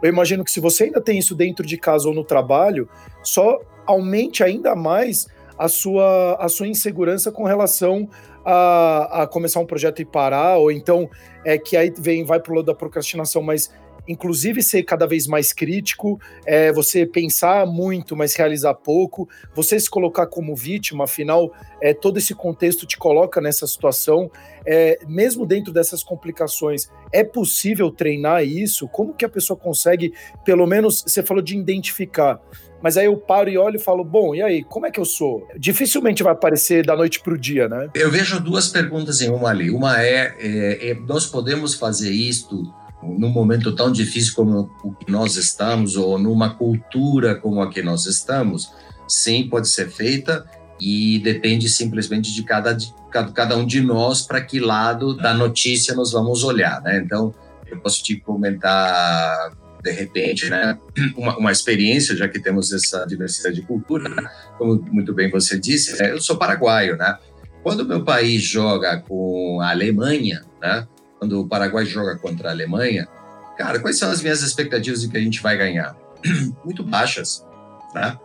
eu 0.02 0.10
imagino 0.10 0.44
que 0.44 0.50
se 0.50 0.60
você 0.60 0.86
ainda 0.86 1.00
tem 1.00 1.20
isso 1.20 1.36
dentro 1.36 1.64
de 1.64 1.78
casa 1.78 2.08
ou 2.08 2.16
no 2.16 2.24
trabalho, 2.24 2.90
só 3.22 3.62
aumente 3.86 4.44
ainda 4.44 4.76
mais 4.76 5.28
a 5.60 5.68
sua, 5.68 6.38
a 6.44 6.50
sua 6.50 6.68
insegurança 6.68 7.32
com 7.32 7.44
relação 7.44 8.10
a, 8.46 9.24
a 9.24 9.28
começar 9.28 9.60
um 9.60 9.66
projeto 9.66 10.02
e 10.02 10.06
parar, 10.06 10.58
ou 10.58 10.72
então 10.72 11.10
é 11.46 11.58
que 11.58 11.76
aí 11.76 11.94
vem, 11.98 12.24
vai 12.24 12.40
pro 12.40 12.56
lado 12.56 12.66
da 12.66 12.76
procrastinação, 12.76 13.42
mas 13.42 13.72
inclusive 14.08 14.62
ser 14.62 14.84
cada 14.84 15.06
vez 15.06 15.28
mais 15.28 15.54
crítico, 15.54 16.20
é, 16.46 16.72
você 16.72 17.06
pensar 17.06 17.66
muito, 17.66 18.16
mas 18.16 18.36
realizar 18.36 18.74
pouco, 18.74 19.30
você 19.54 19.80
se 19.80 19.90
colocar 19.90 20.28
como 20.28 20.56
vítima, 20.56 21.04
afinal, 21.04 21.54
é, 21.82 21.94
todo 21.94 22.18
esse 22.18 22.34
contexto 22.34 22.86
te 22.86 22.98
coloca 22.98 23.40
nessa 23.40 23.68
situação, 23.68 24.30
é, 24.66 25.00
mesmo 25.08 25.46
dentro 25.46 25.72
dessas 25.72 26.04
complicações, 26.04 26.90
é 27.12 27.24
possível 27.24 27.92
treinar 27.92 28.44
isso? 28.44 28.88
Como 28.88 29.14
que 29.14 29.26
a 29.26 29.30
pessoa 29.30 29.58
consegue, 29.58 30.14
pelo 30.44 30.66
menos, 30.66 31.04
você 31.06 31.24
falou 31.24 31.42
de 31.42 31.56
identificar, 31.58 32.42
mas 32.82 32.98
aí 32.98 33.06
eu 33.06 33.18
paro 33.18 33.50
e 33.50 33.58
olho 33.58 33.76
e 33.76 33.80
falo, 33.80 34.04
bom, 34.04 34.34
e 34.34 34.42
aí, 34.42 34.64
como 34.64 34.86
é 34.86 34.92
que 34.92 35.00
eu 35.00 35.06
sou? 35.06 35.48
Dificilmente 35.58 36.24
vai 36.24 36.34
aparecer 36.34 36.86
da 36.86 36.96
noite 36.96 37.20
para 37.20 37.34
o 37.34 37.38
dia, 37.38 37.68
né? 37.68 37.90
Eu 37.94 38.10
vejo 38.10 38.40
duas 38.40 38.68
perguntas 38.68 39.22
em 39.22 39.30
uma 39.30 39.50
ali. 39.50 39.70
Uma 39.70 40.02
é, 40.02 40.36
é, 40.40 40.90
é 40.90 40.94
nós 40.96 41.26
podemos 41.26 41.76
fazer 41.76 42.12
isto 42.12 42.74
num 43.04 43.30
momento 43.30 43.76
tão 43.76 43.92
difícil 43.92 44.34
como 44.36 44.70
o 44.84 44.94
que 44.94 45.12
nós 45.12 45.36
estamos, 45.36 45.96
ou 45.96 46.20
numa 46.20 46.56
cultura 46.56 47.36
como 47.36 47.62
a 47.62 47.70
que 47.70 47.82
nós 47.82 48.06
estamos? 48.06 48.72
Sim, 49.08 49.48
pode 49.50 49.70
ser 49.70 49.90
feita 49.90 50.46
e 50.80 51.20
depende 51.20 51.70
simplesmente 51.70 52.34
de 52.34 52.44
cada, 52.44 52.74
de 52.74 52.94
cada 53.34 53.56
um 53.56 53.66
de 53.66 53.82
nós 53.82 54.22
para 54.22 54.42
que 54.42 54.60
lado 54.60 55.16
da 55.16 55.34
notícia 55.34 55.94
nós 55.94 56.12
vamos 56.12 56.44
olhar, 56.44 56.82
né? 56.82 57.02
Então, 57.04 57.34
eu 57.68 57.80
posso 57.80 58.04
te 58.04 58.16
comentar 58.20 59.52
de 59.82 59.92
repente, 59.92 60.50
né, 60.50 60.78
uma, 61.18 61.38
uma, 61.38 61.52
experiência, 61.52 62.16
já 62.16 62.28
que 62.28 62.40
temos 62.40 62.72
essa 62.72 63.06
diversidade 63.06 63.56
de 63.56 63.62
cultura, 63.64 64.08
né? 64.10 64.30
como 64.58 64.82
muito 64.92 65.14
bem 65.14 65.30
você 65.30 65.60
disse, 65.60 65.98
né, 66.02 66.12
eu 66.12 66.22
sou 66.22 66.38
paraguaio, 66.38 66.96
né? 66.96 67.18
Quando 67.64 67.82
o 67.82 67.86
meu 67.86 68.04
país 68.04 68.42
joga 68.42 69.02
com 69.02 69.60
a 69.62 69.70
Alemanha, 69.70 70.44
né? 70.60 70.88
Quando 71.20 71.42
o 71.42 71.48
Paraguai 71.48 71.86
joga 71.86 72.18
contra 72.18 72.50
a 72.50 72.52
Alemanha, 72.52 73.08
cara, 73.56 73.80
quais 73.80 74.00
são 74.00 74.10
as 74.10 74.24
minhas 74.24 74.42
expectativas 74.42 75.02
de 75.02 75.10
que 75.10 75.18
a 75.18 75.22
gente 75.22 75.40
vai 75.44 75.56
ganhar? 75.56 75.96
Muito 76.66 76.84
baixas, 76.84 77.46
né? 77.94 78.18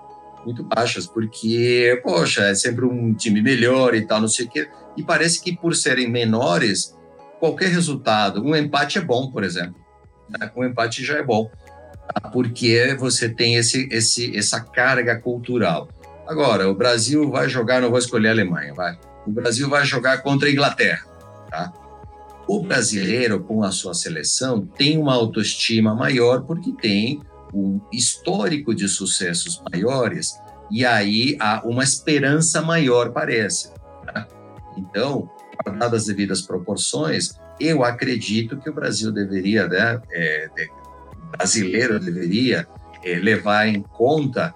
Muito 0.42 0.62
baixas, 0.62 1.06
porque, 1.06 2.00
poxa, 2.02 2.44
é 2.44 2.54
sempre 2.54 2.86
um 2.86 3.12
time 3.12 3.42
melhor 3.42 3.94
e 3.94 4.06
tal, 4.06 4.22
não 4.22 4.28
sei 4.28 4.46
o 4.46 4.48
quê. 4.48 4.68
E 4.96 5.02
parece 5.02 5.42
que 5.42 5.54
por 5.54 5.74
serem 5.74 6.08
menores, 6.08 6.96
qualquer 7.38 7.68
resultado, 7.68 8.42
um 8.42 8.56
empate 8.56 8.96
é 8.96 9.02
bom, 9.02 9.30
por 9.30 9.44
exemplo 9.44 9.85
né? 10.28 10.50
um 10.56 10.64
empate 10.64 11.04
já 11.04 11.18
é 11.18 11.22
bom, 11.22 11.50
tá? 12.12 12.28
porque 12.30 12.96
você 12.98 13.28
tem 13.28 13.56
esse, 13.56 13.88
esse, 13.90 14.36
essa 14.36 14.60
carga 14.60 15.20
cultural. 15.20 15.88
Agora, 16.26 16.68
o 16.68 16.74
Brasil 16.74 17.30
vai 17.30 17.48
jogar, 17.48 17.80
não 17.80 17.90
vou 17.90 17.98
escolher 17.98 18.28
a 18.28 18.32
Alemanha, 18.32 18.74
vai. 18.74 18.98
O 19.26 19.30
Brasil 19.30 19.68
vai 19.68 19.84
jogar 19.84 20.22
contra 20.22 20.48
a 20.48 20.52
Inglaterra, 20.52 21.04
tá? 21.50 21.72
O 22.48 22.62
brasileiro, 22.62 23.40
com 23.40 23.64
a 23.64 23.72
sua 23.72 23.92
seleção, 23.92 24.64
tem 24.64 24.98
uma 24.98 25.14
autoestima 25.14 25.94
maior 25.94 26.42
porque 26.42 26.72
tem 26.72 27.20
um 27.52 27.80
histórico 27.92 28.74
de 28.74 28.88
sucessos 28.88 29.62
maiores 29.72 30.38
e 30.70 30.84
aí 30.84 31.36
há 31.40 31.62
uma 31.64 31.82
esperança 31.82 32.62
maior, 32.62 33.10
parece. 33.10 33.72
Né? 34.04 34.26
Então, 34.76 35.28
guardadas 35.64 36.02
as 36.02 36.06
devidas 36.06 36.42
proporções, 36.42 37.38
eu 37.60 37.84
acredito 37.84 38.56
que 38.56 38.68
o 38.68 38.74
Brasil 38.74 39.12
deveria, 39.12 39.66
né, 39.66 40.00
é, 40.12 40.48
brasileiro 41.36 41.98
deveria 41.98 42.66
é, 43.02 43.14
levar 43.16 43.66
em 43.68 43.82
conta 43.82 44.54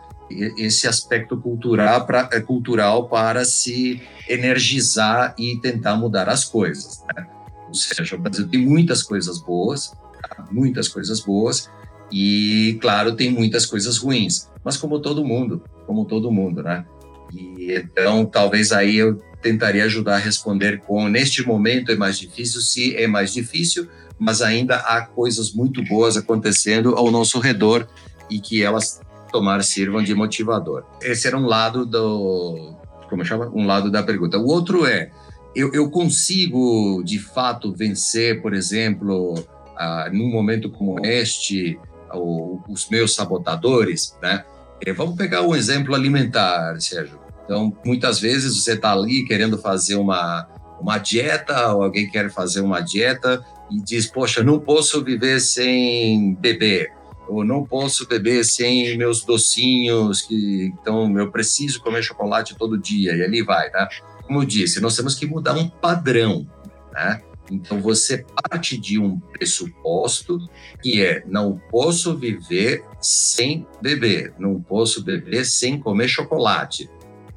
esse 0.57 0.87
aspecto 0.87 1.37
cultural, 1.37 2.07
pra, 2.07 2.28
é, 2.33 2.40
cultural 2.40 3.09
para 3.09 3.45
se 3.45 4.00
energizar 4.28 5.35
e 5.37 5.59
tentar 5.59 5.97
mudar 5.97 6.28
as 6.28 6.45
coisas. 6.45 7.02
Né? 7.16 7.26
Ou 7.66 7.75
seja, 7.75 8.14
o 8.14 8.19
Brasil 8.19 8.49
tem 8.49 8.64
muitas 8.64 9.02
coisas 9.02 9.40
boas, 9.40 9.92
tá? 10.23 10.47
muitas 10.50 10.88
coisas 10.88 11.21
boas, 11.21 11.69
e, 12.12 12.78
claro, 12.80 13.14
tem 13.14 13.30
muitas 13.30 13.66
coisas 13.66 13.99
ruins, 13.99 14.49
mas 14.64 14.76
como 14.76 15.00
todo 15.00 15.25
mundo, 15.25 15.62
como 15.87 16.04
todo 16.04 16.30
mundo, 16.30 16.62
né? 16.62 16.85
E, 17.33 17.73
então, 17.73 18.26
talvez 18.26 18.73
aí 18.73 18.97
eu 18.97 19.21
tentaria 19.42 19.85
ajudar 19.85 20.16
a 20.16 20.18
responder 20.18 20.80
com 20.80 21.09
neste 21.09 21.47
momento 21.47 21.90
é 21.90 21.97
mais 21.97 22.18
difícil, 22.18 22.61
se 22.61 22.97
é 22.97 23.06
mais 23.06 23.32
difícil, 23.32 23.88
mas 24.18 24.42
ainda 24.42 24.76
há 24.76 25.00
coisas 25.02 25.52
muito 25.52 25.82
boas 25.85 26.16
acontecendo 26.16 26.94
ao 26.94 27.11
nosso 27.11 27.38
redor 27.38 27.87
e 28.30 28.38
que 28.38 28.62
elas 28.62 29.00
tomar 29.32 29.62
sirvam 29.62 30.02
de 30.02 30.14
motivador. 30.14 30.85
Esse 31.00 31.26
era 31.26 31.37
um 31.37 31.47
lado 31.47 31.87
do 31.87 32.75
como 33.09 33.25
chama? 33.25 33.50
Um 33.52 33.66
lado 33.66 33.90
da 33.90 34.02
pergunta. 34.02 34.38
O 34.38 34.47
outro 34.47 34.87
é 34.87 35.11
eu, 35.54 35.73
eu 35.73 35.90
consigo 35.90 37.02
de 37.04 37.18
fato 37.18 37.73
vencer, 37.73 38.40
por 38.40 38.54
exemplo, 38.54 39.35
ah, 39.76 40.09
num 40.12 40.30
momento 40.30 40.70
como 40.70 41.04
este, 41.04 41.78
o, 42.12 42.61
os 42.68 42.88
meus 42.88 43.14
sabotadores, 43.14 44.16
né? 44.23 44.44
Eh, 44.85 44.92
vamos 44.92 45.16
pegar 45.16 45.42
um 45.42 45.54
exemplo 45.54 45.94
alimentar, 45.94 46.80
Sérgio. 46.80 47.20
Então, 47.44 47.76
muitas 47.85 48.20
vezes 48.20 48.56
você 48.56 48.75
está 48.75 48.92
ali 48.92 49.25
querendo 49.25 49.59
fazer 49.59 49.97
uma, 49.97 50.49
uma 50.80 50.99
dieta, 50.99 51.73
ou 51.73 51.82
alguém 51.82 52.09
quer 52.09 52.30
fazer 52.30 52.61
uma 52.61 52.80
dieta 52.80 53.44
e 53.70 53.80
diz: 53.80 54.06
Poxa, 54.06 54.42
não 54.42 54.59
posso 54.59 55.02
viver 55.04 55.40
sem 55.40 56.35
beber, 56.35 56.92
ou 57.28 57.44
não 57.44 57.64
posso 57.64 58.06
beber 58.06 58.44
sem 58.44 58.97
meus 58.97 59.25
docinhos, 59.25 60.23
que 60.23 60.73
então 60.80 61.18
eu 61.18 61.30
preciso 61.30 61.80
comer 61.82 62.02
chocolate 62.02 62.56
todo 62.56 62.78
dia, 62.78 63.14
e 63.14 63.23
ali 63.23 63.42
vai, 63.42 63.70
né? 63.70 63.88
Como 64.26 64.40
eu 64.40 64.44
disse, 64.44 64.80
nós 64.80 64.97
temos 64.97 65.14
que 65.14 65.26
mudar 65.26 65.54
um 65.54 65.68
padrão, 65.68 66.47
né? 66.92 67.20
Então 67.50 67.80
você 67.80 68.25
parte 68.49 68.78
de 68.78 68.99
um 68.99 69.18
pressuposto 69.18 70.38
que 70.80 71.02
é 71.02 71.25
não 71.26 71.61
posso 71.70 72.16
viver 72.16 72.85
sem 73.00 73.66
beber, 73.82 74.32
não 74.38 74.61
posso 74.61 75.02
beber 75.02 75.44
sem 75.44 75.78
comer 75.78 76.09
chocolate. 76.09 76.88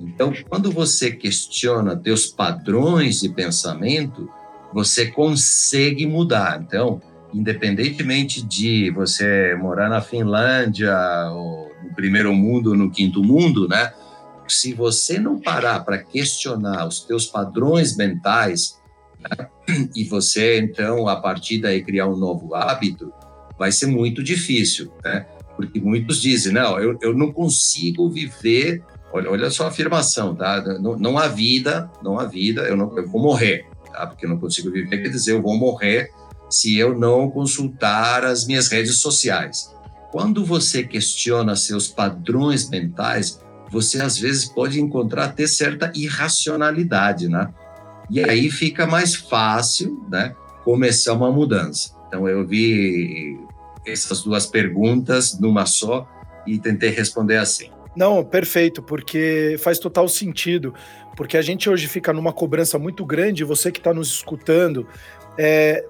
Então, 0.03 0.33
quando 0.49 0.71
você 0.71 1.11
questiona 1.11 1.95
teus 1.95 2.27
padrões 2.27 3.21
de 3.21 3.29
pensamento, 3.29 4.29
você 4.73 5.07
consegue 5.07 6.05
mudar. 6.05 6.61
Então, 6.61 7.01
independentemente 7.33 8.41
de 8.41 8.91
você 8.91 9.55
morar 9.55 9.89
na 9.89 10.01
Finlândia, 10.01 10.95
ou 11.31 11.71
no 11.83 11.95
primeiro 11.95 12.33
mundo, 12.33 12.71
ou 12.71 12.75
no 12.75 12.91
quinto 12.91 13.23
mundo, 13.23 13.67
né? 13.67 13.93
Se 14.47 14.73
você 14.73 15.19
não 15.19 15.39
parar 15.39 15.79
para 15.85 15.97
questionar 15.97 16.85
os 16.87 16.99
teus 16.99 17.25
padrões 17.25 17.95
mentais, 17.95 18.77
Né? 19.23 19.47
E 19.95 20.03
você, 20.03 20.59
então, 20.59 21.07
a 21.07 21.15
partir 21.15 21.59
daí 21.59 21.81
criar 21.83 22.07
um 22.07 22.17
novo 22.17 22.53
hábito, 22.53 23.11
vai 23.57 23.71
ser 23.71 23.87
muito 23.87 24.21
difícil, 24.21 24.91
né? 25.03 25.25
Porque 25.55 25.79
muitos 25.79 26.21
dizem, 26.21 26.51
não, 26.51 26.79
eu, 26.79 26.97
eu 27.01 27.13
não 27.13 27.31
consigo 27.31 28.09
viver, 28.09 28.83
olha, 29.13 29.29
olha 29.29 29.49
só 29.51 29.65
a 29.65 29.67
afirmação, 29.67 30.35
tá? 30.35 30.61
Não, 30.79 30.97
não 30.97 31.17
há 31.17 31.27
vida, 31.27 31.89
não 32.01 32.19
há 32.19 32.25
vida, 32.25 32.63
eu, 32.63 32.75
não, 32.75 32.97
eu 32.97 33.07
vou 33.07 33.21
morrer, 33.21 33.67
tá? 33.91 34.07
Porque 34.07 34.25
eu 34.25 34.29
não 34.29 34.39
consigo 34.39 34.71
viver, 34.71 35.01
quer 35.01 35.09
dizer, 35.09 35.33
eu 35.33 35.41
vou 35.41 35.55
morrer 35.55 36.11
se 36.49 36.77
eu 36.77 36.97
não 36.97 37.29
consultar 37.29 38.25
as 38.25 38.45
minhas 38.45 38.67
redes 38.67 38.97
sociais. 38.97 39.71
Quando 40.11 40.43
você 40.43 40.83
questiona 40.83 41.55
seus 41.55 41.87
padrões 41.87 42.69
mentais, 42.69 43.39
você 43.71 44.01
às 44.01 44.17
vezes 44.17 44.45
pode 44.45 44.79
encontrar 44.79 45.25
até 45.25 45.47
certa 45.47 45.91
irracionalidade, 45.95 47.27
né? 47.27 47.51
E 48.09 48.23
aí 48.23 48.51
fica 48.51 48.85
mais 48.85 49.15
fácil, 49.15 50.05
né, 50.11 50.35
começar 50.63 51.13
uma 51.13 51.31
mudança. 51.31 51.95
Então 52.07 52.27
eu 52.27 52.45
vi 52.45 53.39
essas 53.85 54.21
duas 54.21 54.45
perguntas 54.45 55.39
numa 55.39 55.65
só 55.65 56.07
e 56.45 56.59
tentei 56.59 56.89
responder 56.89 57.37
assim. 57.37 57.69
Não, 57.95 58.23
perfeito, 58.23 58.81
porque 58.81 59.55
faz 59.59 59.79
total 59.79 60.07
sentido. 60.07 60.73
Porque 61.15 61.37
a 61.37 61.41
gente 61.41 61.69
hoje 61.69 61.87
fica 61.87 62.11
numa 62.11 62.33
cobrança 62.33 62.79
muito 62.79 63.05
grande, 63.05 63.43
você 63.43 63.71
que 63.71 63.79
está 63.79 63.93
nos 63.93 64.09
escutando, 64.09 64.87
é, 65.37 65.85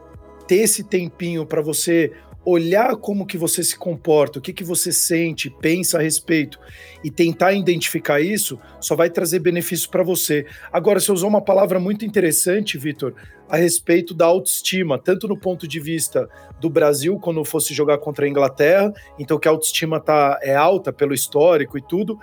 ter 0.47 0.57
esse 0.57 0.83
tempinho 0.83 1.45
para 1.45 1.61
você 1.61 2.11
olhar 2.45 2.95
como 2.97 3.25
que 3.25 3.37
você 3.37 3.63
se 3.63 3.77
comporta, 3.77 4.39
o 4.39 4.41
que, 4.41 4.51
que 4.51 4.63
você 4.63 4.91
sente, 4.91 5.49
pensa 5.49 5.97
a 5.97 6.01
respeito 6.01 6.59
e 7.03 7.09
tentar 7.09 7.53
identificar 7.53 8.19
isso, 8.19 8.59
só 8.79 8.95
vai 8.95 9.09
trazer 9.09 9.39
benefício 9.39 9.89
para 9.89 10.03
você. 10.03 10.45
Agora, 10.71 10.99
você 10.99 11.11
usou 11.11 11.29
uma 11.29 11.41
palavra 11.41 11.79
muito 11.79 12.05
interessante, 12.05 12.77
Vitor, 12.77 13.13
a 13.49 13.57
respeito 13.57 14.13
da 14.13 14.25
autoestima, 14.25 14.97
tanto 14.97 15.27
no 15.27 15.37
ponto 15.37 15.67
de 15.67 15.79
vista 15.79 16.27
do 16.59 16.69
Brasil, 16.69 17.19
quando 17.19 17.43
fosse 17.45 17.73
jogar 17.73 17.97
contra 17.99 18.25
a 18.25 18.29
Inglaterra, 18.29 18.93
então 19.17 19.39
que 19.39 19.47
a 19.47 19.51
autoestima 19.51 19.99
tá, 19.99 20.39
é 20.41 20.55
alta 20.55 20.91
pelo 20.91 21.13
histórico 21.13 21.77
e 21.77 21.81
tudo. 21.81 22.17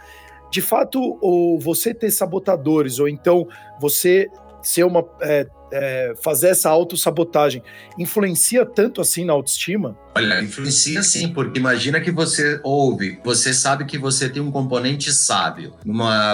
De 0.50 0.60
fato, 0.60 1.16
ou 1.20 1.58
você 1.58 1.94
ter 1.94 2.10
sabotadores, 2.10 2.98
ou 2.98 3.08
então 3.08 3.46
você 3.80 4.28
ser 4.62 4.84
uma. 4.84 5.04
É, 5.20 5.46
é, 5.72 6.14
fazer 6.20 6.48
essa 6.48 6.68
autossabotagem 6.68 7.62
influencia 7.96 8.66
tanto 8.66 9.00
assim 9.00 9.24
na 9.24 9.32
autoestima? 9.32 9.96
Olha, 10.16 10.42
influencia 10.42 11.00
sim, 11.00 11.28
porque 11.28 11.60
imagina 11.60 12.00
que 12.00 12.10
você 12.10 12.58
ouve, 12.64 13.20
você 13.24 13.54
sabe 13.54 13.84
que 13.84 13.96
você 13.96 14.28
tem 14.28 14.42
um 14.42 14.50
componente 14.50 15.12
sábio. 15.12 15.72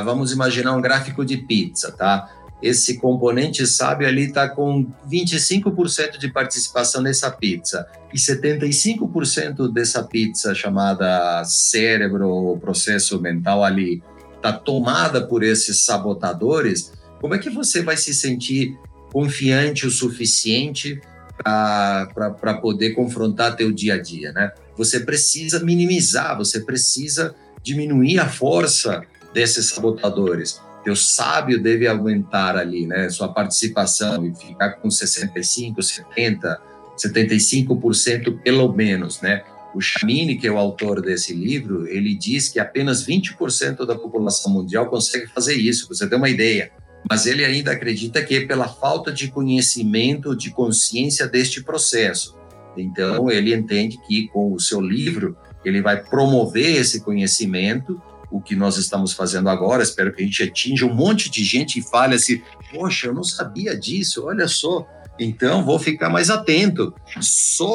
Vamos 0.05 0.33
imaginar 0.33 0.75
um 0.75 0.81
gráfico 0.81 1.23
de 1.23 1.37
pizza, 1.37 1.93
tá? 1.93 2.31
Esse 2.63 2.99
componente 2.99 3.67
sábio 3.67 4.09
ali 4.09 4.29
está 4.29 4.49
com 4.49 4.87
25% 5.09 6.17
de 6.19 6.33
participação 6.33 7.03
nessa 7.03 7.31
pizza 7.31 7.87
e 8.15 8.17
75% 8.17 9.71
dessa 9.71 10.03
pizza 10.03 10.55
chamada 10.55 11.45
cérebro, 11.45 12.59
processo 12.59 13.21
mental 13.21 13.63
ali, 13.63 14.03
está 14.37 14.53
tomada 14.53 15.27
por 15.27 15.43
esses 15.43 15.85
sabotadores. 15.85 16.93
Como 17.21 17.35
é 17.35 17.39
que 17.39 17.51
você 17.51 17.83
vai 17.83 17.97
se 17.97 18.15
sentir 18.15 18.79
confiante 19.13 19.87
o 19.87 19.91
suficiente 19.91 21.01
para 21.43 22.55
poder 22.61 22.91
confrontar 22.91 23.57
teu 23.57 23.73
dia 23.73 23.95
a 23.95 23.99
dia, 24.03 24.33
né? 24.33 24.53
Você 24.77 25.01
precisa 25.01 25.63
minimizar, 25.63 26.37
você 26.37 26.61
precisa 26.61 27.35
diminuir 27.63 28.19
a 28.19 28.29
força 28.29 29.03
desses 29.33 29.67
sabotadores. 29.67 30.61
Teu 30.85 30.95
sábio 30.95 31.61
deve 31.61 31.87
aumentar 31.87 32.57
ali, 32.57 32.87
né? 32.87 33.09
Sua 33.09 33.29
participação 33.33 34.27
e 34.27 34.35
ficar 34.35 34.75
com 34.75 34.91
65, 34.91 35.83
70, 35.83 36.61
75% 36.97 38.41
pelo 38.41 38.73
menos, 38.73 39.21
né? 39.21 39.43
O 39.75 39.81
Chamini, 39.81 40.37
que 40.37 40.47
é 40.47 40.51
o 40.51 40.57
autor 40.57 41.03
desse 41.03 41.35
livro, 41.35 41.87
ele 41.89 42.15
diz 42.15 42.49
que 42.49 42.59
apenas 42.59 43.07
20% 43.07 43.85
da 43.85 43.95
população 43.95 44.53
mundial 44.53 44.89
consegue 44.89 45.27
fazer 45.27 45.55
isso. 45.55 45.89
Você 45.89 46.09
tem 46.09 46.17
uma 46.17 46.31
ideia? 46.31 46.71
Mas 47.09 47.27
ele 47.27 47.45
ainda 47.45 47.73
acredita 47.73 48.23
que 48.23 48.35
é 48.35 48.47
pela 48.47 48.69
falta 48.69 49.13
de 49.13 49.29
conhecimento, 49.29 50.35
de 50.35 50.51
consciência 50.51 51.27
deste 51.27 51.63
processo. 51.63 52.37
Então, 52.77 53.31
ele 53.31 53.55
entende 53.55 53.99
que 54.07 54.29
com 54.29 54.53
o 54.53 54.61
seu 54.61 54.81
livro, 54.81 55.37
ele 55.65 55.81
vai 55.81 56.03
promover 56.03 56.77
esse 56.77 57.01
conhecimento, 57.01 58.01
o 58.31 58.41
que 58.41 58.57
nós 58.57 58.77
estamos 58.77 59.13
fazendo 59.13 59.49
agora. 59.49 59.83
Espero 59.83 60.13
que 60.13 60.23
a 60.23 60.25
gente 60.25 60.43
atinja 60.43 60.85
um 60.85 60.95
monte 60.95 61.31
de 61.31 61.45
gente 61.45 61.79
e 61.79 61.83
fale 61.83 62.17
assim: 62.17 62.43
Poxa, 62.73 63.07
eu 63.07 63.15
não 63.15 63.25
sabia 63.25 63.77
disso, 63.77 64.27
olha 64.27 64.49
só. 64.49 64.87
Então, 65.19 65.65
vou 65.65 65.79
ficar 65.79 66.11
mais 66.11 66.29
atento. 66.29 66.93
Só 67.21 67.73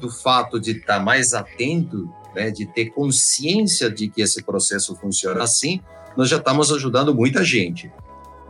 do 0.00 0.10
fato 0.10 0.58
de 0.58 0.72
estar 0.72 0.98
mais 0.98 1.32
atento, 1.32 2.12
né, 2.34 2.50
de 2.50 2.66
ter 2.66 2.86
consciência 2.86 3.88
de 3.88 4.08
que 4.08 4.22
esse 4.22 4.42
processo 4.42 4.96
funciona 4.96 5.44
assim, 5.44 5.80
nós 6.16 6.28
já 6.28 6.38
estamos 6.38 6.72
ajudando 6.72 7.14
muita 7.14 7.44
gente 7.44 7.90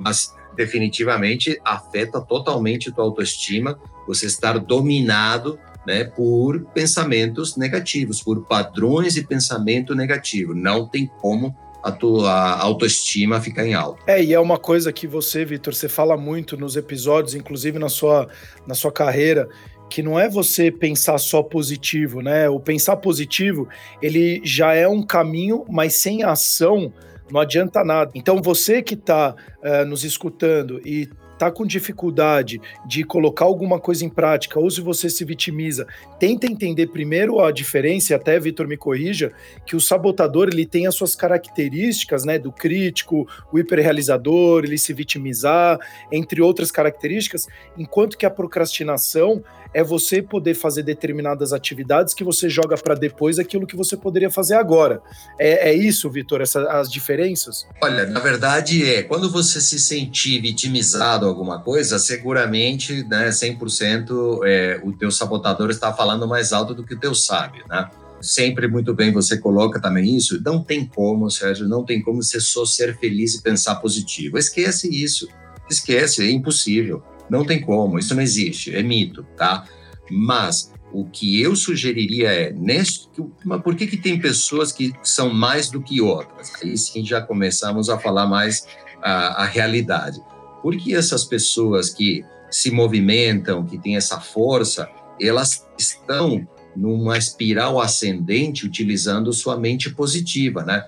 mas 0.01 0.35
definitivamente 0.57 1.61
afeta 1.65 2.21
totalmente 2.21 2.93
tua 2.93 3.05
autoestima, 3.05 3.79
você 4.07 4.27
estar 4.27 4.59
dominado 4.59 5.59
né, 5.87 6.05
por 6.05 6.61
pensamentos 6.75 7.57
negativos, 7.57 8.23
por 8.23 8.45
padrões 8.47 9.15
de 9.15 9.23
pensamento 9.27 9.95
negativo. 9.95 10.55
Não 10.55 10.87
tem 10.87 11.07
como 11.07 11.57
a 11.83 11.91
tua 11.91 12.59
autoestima 12.59 13.41
ficar 13.41 13.67
em 13.67 13.75
alta. 13.75 14.03
É, 14.07 14.23
e 14.23 14.35
é 14.35 14.41
uma 14.41 14.59
coisa 14.59 14.93
que 14.93 15.07
você, 15.07 15.45
Vitor, 15.45 15.75
você 15.75 15.89
fala 15.89 16.17
muito 16.17 16.57
nos 16.57 16.77
episódios, 16.77 17.35
inclusive 17.35 17.79
na 17.79 17.89
sua, 17.89 18.29
na 18.67 18.75
sua 18.75 18.93
carreira, 18.93 19.49
que 19.89 20.03
não 20.03 20.21
é 20.21 20.29
você 20.29 20.71
pensar 20.71 21.19
só 21.19 21.43
positivo, 21.43 22.21
né? 22.21 22.49
O 22.49 22.61
pensar 22.61 22.97
positivo, 22.97 23.69
ele 24.01 24.41
já 24.45 24.75
é 24.75 24.87
um 24.87 25.03
caminho, 25.03 25.65
mas 25.69 25.95
sem 25.95 26.23
ação, 26.23 26.93
não 27.33 27.41
adianta 27.41 27.85
nada. 27.85 28.11
Então, 28.15 28.41
você 28.43 28.83
que 28.83 28.95
está 28.95 29.31
uh, 29.31 29.67
eh, 29.67 29.85
nos 29.85 30.05
escutando 30.05 30.81
e 30.85 31.09
está 31.41 31.51
com 31.51 31.65
dificuldade 31.65 32.61
de 32.87 33.03
colocar 33.03 33.47
alguma 33.47 33.81
coisa 33.81 34.05
em 34.05 34.11
prática, 34.11 34.61
ou 34.61 34.71
se 34.71 34.83
você 34.83 35.09
se 35.09 35.25
vitimiza, 35.25 35.87
tenta 36.19 36.47
entender 36.47 36.89
primeiro 36.89 37.41
a 37.41 37.51
diferença, 37.51 38.15
até 38.15 38.39
Vitor 38.39 38.69
me 38.69 38.77
corrija, 38.77 39.33
que 39.65 39.75
o 39.75 39.81
sabotador 39.81 40.51
ele 40.53 40.67
tem 40.67 40.87
as 40.87 40.95
suas 40.95 41.17
características, 41.17 42.27
né, 42.27 42.39
do 42.39 42.53
crítico, 42.53 43.27
o 43.51 43.59
hiperrealizador, 43.59 44.65
ele 44.65 44.77
se 44.77 44.93
vitimizar, 44.93 45.79
entre 46.13 46.43
outras 46.43 46.71
características, 46.71 47.49
enquanto 47.79 48.19
que 48.19 48.27
a 48.27 48.31
procrastinação 48.31 49.43
é 49.73 49.83
você 49.83 50.21
poder 50.21 50.55
fazer 50.55 50.83
determinadas 50.83 51.53
atividades 51.53 52.15
que 52.15 52.25
você 52.25 52.49
joga 52.49 52.77
para 52.77 52.95
depois 52.95 53.39
aquilo 53.39 53.67
que 53.67 53.77
você 53.77 53.97
poderia 53.97 54.31
fazer 54.31 54.55
agora. 54.55 55.03
É, 55.39 55.71
é 55.71 55.75
isso, 55.75 56.11
Vitor, 56.11 56.43
as 56.43 56.91
diferenças? 56.91 57.67
Olha, 57.83 58.07
na 58.07 58.21
verdade 58.21 58.85
é, 58.85 59.03
quando 59.03 59.31
você 59.31 59.61
se 59.61 59.79
sentir 59.79 60.41
vitimizado 60.41 61.27
alguma 61.27 61.61
coisa, 61.61 61.99
seguramente, 61.99 63.05
né, 63.05 63.29
100% 63.29 64.41
é, 64.45 64.81
o 64.83 64.93
teu 64.93 65.11
sabotador 65.11 65.71
está 65.71 65.93
falando 65.93 66.27
mais 66.27 66.53
alto 66.53 66.75
do 66.75 66.85
que 66.85 66.95
o 66.95 66.99
teu 66.99 67.15
sábio, 67.15 67.65
né? 67.69 67.89
Sempre 68.21 68.69
muito 68.69 68.93
bem 68.93 69.13
você 69.13 69.39
coloca 69.39 69.81
também 69.81 70.15
isso. 70.15 70.41
Não 70.45 70.63
tem 70.63 70.85
como, 70.85 71.31
Sérgio, 71.31 71.67
não 71.67 71.85
tem 71.85 72.03
como 72.03 72.23
você 72.23 72.39
só 72.39 72.67
ser 72.67 72.99
feliz 72.99 73.35
e 73.35 73.43
pensar 73.43 73.77
positivo. 73.77 74.37
Esquece 74.37 74.89
isso. 74.91 75.27
Esquece, 75.71 76.23
é 76.23 76.31
impossível. 76.31 77.03
Não 77.31 77.45
tem 77.45 77.61
como, 77.61 77.99
isso 77.99 78.15
não 78.15 78.23
existe, 78.23 78.75
é 78.75 78.83
mito, 78.83 79.25
tá? 79.37 79.65
Mas 80.11 80.73
o 80.93 81.05
que 81.05 81.41
eu 81.41 81.55
sugeriria 81.55 82.31
é, 82.31 82.53
neste, 82.53 83.09
mas 83.45 83.63
por 83.63 83.77
que, 83.77 83.87
que 83.87 83.97
tem 83.97 84.21
pessoas 84.21 84.73
que 84.73 84.93
são 85.03 85.33
mais 85.33 85.71
do 85.71 85.81
que 85.81 86.01
outras? 86.01 86.53
Aí 86.63 86.77
sim 86.77 87.05
já 87.05 87.21
começamos 87.23 87.89
a 87.89 87.99
falar 87.99 88.27
mais 88.27 88.67
a, 89.03 89.45
a 89.45 89.45
realidade. 89.45 90.21
Por 90.63 90.77
que 90.77 90.95
essas 90.95 91.25
pessoas 91.25 91.91
que 91.91 92.25
se 92.51 92.71
movimentam, 92.71 93.65
que 93.65 93.79
têm 93.79 93.97
essa 93.97 94.21
força, 94.21 94.89
elas 95.21 95.67
estão 95.79 96.47
numa 96.77 97.17
espiral 97.17 97.81
ascendente 97.81 98.67
utilizando 98.67 99.33
sua 99.33 99.57
mente 99.59 99.91
positiva, 99.91 100.65
né? 100.65 100.87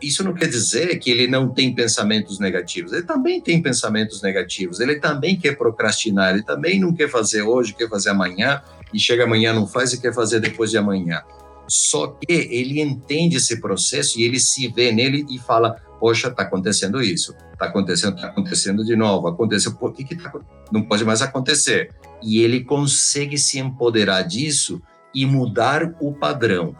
Isso 0.00 0.22
não 0.22 0.32
quer 0.32 0.48
dizer 0.48 0.98
que 0.98 1.10
ele 1.10 1.26
não 1.26 1.48
tem 1.48 1.74
pensamentos 1.74 2.38
negativos. 2.38 2.92
Ele 2.92 3.02
também 3.02 3.40
tem 3.40 3.60
pensamentos 3.60 4.22
negativos. 4.22 4.80
Ele 4.80 4.96
também 4.96 5.36
quer 5.36 5.56
procrastinar. 5.56 6.34
Ele 6.34 6.42
também 6.42 6.80
não 6.80 6.92
quer 6.92 7.08
fazer 7.08 7.42
hoje, 7.42 7.74
quer 7.74 7.88
fazer 7.88 8.10
amanhã. 8.10 8.62
E 8.92 8.98
chega 8.98 9.24
amanhã, 9.24 9.52
não 9.52 9.66
faz 9.66 9.92
e 9.92 10.00
quer 10.00 10.14
fazer 10.14 10.40
depois 10.40 10.70
de 10.70 10.78
amanhã. 10.78 11.22
Só 11.68 12.08
que 12.08 12.32
ele 12.32 12.80
entende 12.80 13.36
esse 13.36 13.60
processo 13.60 14.20
e 14.20 14.24
ele 14.24 14.38
se 14.38 14.68
vê 14.68 14.92
nele 14.92 15.24
e 15.30 15.38
fala: 15.38 15.76
Poxa, 15.98 16.28
está 16.28 16.42
acontecendo 16.42 17.00
isso, 17.00 17.34
está 17.52 17.66
acontecendo, 17.66 18.16
está 18.16 18.26
acontecendo 18.26 18.84
de 18.84 18.96
novo, 18.96 19.28
aconteceu, 19.28 19.72
por 19.74 19.92
que, 19.92 20.04
que 20.04 20.16
tá, 20.16 20.32
não 20.70 20.82
pode 20.82 21.04
mais 21.04 21.22
acontecer? 21.22 21.94
E 22.22 22.40
ele 22.40 22.64
consegue 22.64 23.38
se 23.38 23.58
empoderar 23.58 24.22
disso 24.22 24.82
e 25.14 25.24
mudar 25.24 25.94
o 26.00 26.12
padrão, 26.12 26.76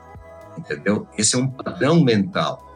entendeu? 0.59 1.07
Esse 1.17 1.37
é 1.37 1.39
um 1.39 1.49
padrão 1.49 2.03
mental 2.03 2.72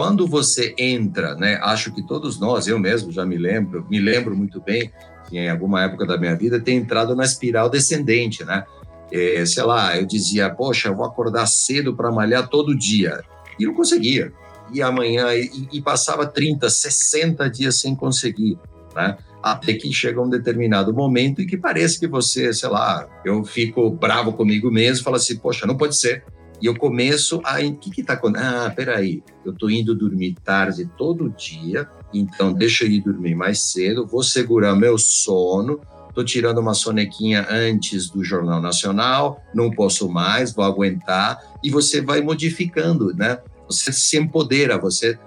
quando 0.00 0.26
você 0.26 0.74
entra, 0.78 1.34
né, 1.34 1.60
acho 1.62 1.92
que 1.92 2.02
todos 2.02 2.40
nós, 2.40 2.66
eu 2.66 2.78
mesmo 2.78 3.12
já 3.12 3.26
me 3.26 3.36
lembro, 3.36 3.86
me 3.90 4.00
lembro 4.00 4.34
muito 4.34 4.58
bem 4.58 4.90
em 5.30 5.50
alguma 5.50 5.84
época 5.84 6.06
da 6.06 6.16
minha 6.16 6.34
vida, 6.34 6.58
ter 6.58 6.72
entrado 6.72 7.14
na 7.14 7.22
espiral 7.22 7.68
descendente, 7.68 8.42
né? 8.42 8.64
É, 9.12 9.44
sei 9.44 9.62
lá, 9.62 9.94
eu 9.98 10.06
dizia, 10.06 10.48
poxa, 10.48 10.88
eu 10.88 10.96
vou 10.96 11.04
acordar 11.04 11.44
cedo 11.44 11.94
para 11.94 12.10
malhar 12.10 12.48
todo 12.48 12.74
dia. 12.74 13.22
E 13.58 13.66
não 13.66 13.74
conseguia. 13.74 14.32
E 14.72 14.80
amanhã, 14.80 15.34
e, 15.34 15.68
e, 15.70 15.82
passava 15.82 16.24
30, 16.24 16.70
60 16.70 17.50
dias 17.50 17.78
sem 17.78 17.94
conseguir, 17.94 18.58
né? 18.96 19.18
Até 19.42 19.74
que 19.74 19.92
chega 19.92 20.18
um 20.18 20.30
determinado 20.30 20.94
momento 20.94 21.42
em 21.42 21.46
que 21.46 21.58
parece 21.58 22.00
que 22.00 22.08
você, 22.08 22.54
sei 22.54 22.70
lá, 22.70 23.06
eu 23.22 23.44
fico 23.44 23.90
bravo 23.90 24.32
comigo 24.32 24.70
mesmo, 24.70 25.04
falo 25.04 25.16
assim, 25.16 25.36
poxa, 25.36 25.66
não 25.66 25.76
pode 25.76 25.94
ser. 25.94 26.24
E 26.60 26.66
eu 26.66 26.76
começo 26.76 27.40
a. 27.44 27.60
O 27.60 27.74
que 27.76 28.00
está 28.00 28.14
acontecendo? 28.14 28.54
Ah, 28.54 28.70
peraí, 28.70 29.22
eu 29.44 29.52
estou 29.52 29.70
indo 29.70 29.94
dormir 29.94 30.36
tarde 30.44 30.90
todo 30.96 31.30
dia, 31.30 31.88
então 32.12 32.52
deixa 32.52 32.84
eu 32.84 32.90
ir 32.90 33.00
dormir 33.00 33.34
mais 33.34 33.70
cedo, 33.70 34.06
vou 34.06 34.22
segurar 34.22 34.76
meu 34.76 34.98
sono, 34.98 35.80
estou 36.08 36.24
tirando 36.24 36.58
uma 36.58 36.74
sonequinha 36.74 37.46
antes 37.48 38.10
do 38.10 38.22
Jornal 38.22 38.60
Nacional, 38.60 39.42
não 39.54 39.70
posso 39.70 40.08
mais, 40.08 40.52
vou 40.52 40.64
aguentar, 40.64 41.38
e 41.64 41.70
você 41.70 42.00
vai 42.00 42.20
modificando, 42.20 43.14
né? 43.14 43.38
Você 43.66 43.92
se 43.92 44.18
empodera, 44.18 44.76
você. 44.76 45.18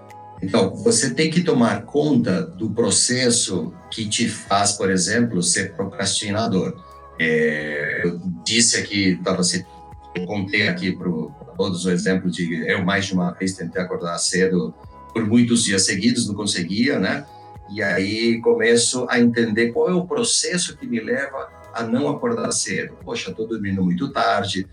Então, 0.41 0.75
você 0.75 1.13
tem 1.13 1.31
que 1.31 1.41
tomar 1.41 1.83
conta 1.83 2.41
do 2.41 2.69
processo 2.69 3.73
que 3.89 4.05
te 4.07 4.27
faz, 4.27 4.73
por 4.73 4.91
exemplo, 4.91 5.41
ser 5.41 5.73
procrastinador. 5.73 6.75
É, 7.17 8.01
eu 8.03 8.19
disse 8.43 8.77
aqui, 8.77 9.11
estava 9.11 9.41
eu 9.41 9.72
contei 10.25 10.67
aqui 10.67 10.91
para 10.91 11.09
todos 11.57 11.85
o 11.85 11.91
exemplo 11.91 12.29
de 12.29 12.65
eu 12.67 12.83
mais 12.83 13.05
de 13.05 13.13
uma 13.13 13.31
vez 13.31 13.53
tentei 13.53 13.81
acordar 13.81 14.17
cedo 14.17 14.73
por 15.13 15.25
muitos 15.25 15.63
dias 15.63 15.85
seguidos, 15.85 16.27
não 16.27 16.35
conseguia, 16.35 16.99
né? 16.99 17.25
E 17.69 17.81
aí 17.81 18.39
começo 18.41 19.05
a 19.09 19.19
entender 19.19 19.71
qual 19.71 19.89
é 19.89 19.93
o 19.93 20.05
processo 20.05 20.77
que 20.77 20.85
me 20.85 20.99
leva 20.99 21.49
a 21.73 21.83
não 21.83 22.09
acordar 22.09 22.51
cedo. 22.51 22.95
Poxa, 23.03 23.31
estou 23.31 23.47
dormindo 23.47 23.83
muito 23.83 24.11
tarde. 24.11 24.67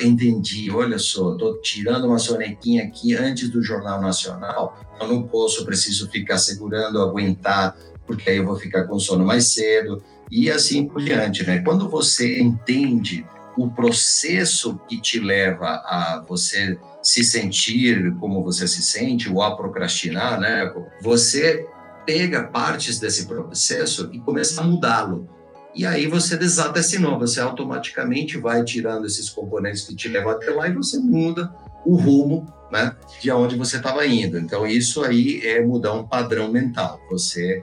Entendi, 0.00 0.70
olha 0.70 0.98
só, 0.98 1.32
estou 1.32 1.60
tirando 1.60 2.06
uma 2.06 2.18
sonequinha 2.18 2.84
aqui 2.84 3.14
antes 3.14 3.48
do 3.48 3.62
Jornal 3.62 4.00
Nacional. 4.00 4.78
Eu 5.00 5.08
não 5.08 5.22
posso, 5.22 5.64
preciso 5.64 6.08
ficar 6.10 6.38
segurando, 6.38 7.00
aguentar, 7.00 7.76
porque 8.06 8.30
aí 8.30 8.38
eu 8.38 8.46
vou 8.46 8.56
ficar 8.56 8.84
com 8.84 8.98
sono 8.98 9.24
mais 9.24 9.52
cedo. 9.52 10.02
E 10.30 10.50
assim 10.50 10.86
por 10.86 11.02
diante, 11.02 11.44
né? 11.44 11.60
Quando 11.60 11.88
você 11.88 12.40
entende 12.40 13.24
o 13.56 13.70
processo 13.70 14.80
que 14.88 15.00
te 15.00 15.18
leva 15.18 15.66
a 15.66 16.24
você 16.26 16.78
se 17.02 17.24
sentir 17.24 18.14
como 18.18 18.42
você 18.42 18.68
se 18.68 18.82
sente 18.82 19.30
ou 19.30 19.42
a 19.42 19.56
procrastinar, 19.56 20.38
né? 20.38 20.72
Você 21.02 21.66
pega 22.06 22.44
partes 22.44 22.98
desse 22.98 23.26
processo 23.26 24.10
e 24.12 24.18
começa 24.18 24.60
a 24.60 24.64
mudá-lo. 24.64 25.28
E 25.74 25.86
aí 25.86 26.06
você 26.06 26.36
desata 26.36 26.80
esse 26.80 26.98
nó, 26.98 27.18
você 27.18 27.40
automaticamente 27.40 28.36
vai 28.36 28.64
tirando 28.64 29.06
esses 29.06 29.30
componentes 29.30 29.82
que 29.82 29.94
te 29.94 30.08
levam 30.08 30.32
até 30.32 30.50
lá 30.50 30.68
e 30.68 30.72
você 30.72 30.98
muda 30.98 31.52
o 31.84 31.96
rumo, 31.96 32.52
né, 32.70 32.94
de 33.20 33.30
onde 33.30 33.56
você 33.56 33.76
estava 33.76 34.04
indo. 34.06 34.38
Então 34.38 34.66
isso 34.66 35.02
aí 35.04 35.40
é 35.44 35.64
mudar 35.64 35.92
um 35.92 36.06
padrão 36.06 36.50
mental. 36.50 37.00
Você 37.10 37.62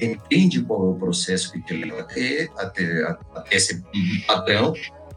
entende 0.00 0.62
qual 0.62 0.86
é 0.86 0.90
o 0.90 0.94
processo 0.94 1.52
que 1.52 1.60
te 1.62 1.74
leva 1.74 2.00
até, 2.00 2.48
até, 2.56 3.02
até 3.34 3.56
esse 3.56 3.82
padrão 4.26 4.72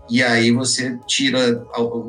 e 0.09 0.21
aí 0.21 0.51
você 0.51 0.97
tira, 1.07 1.65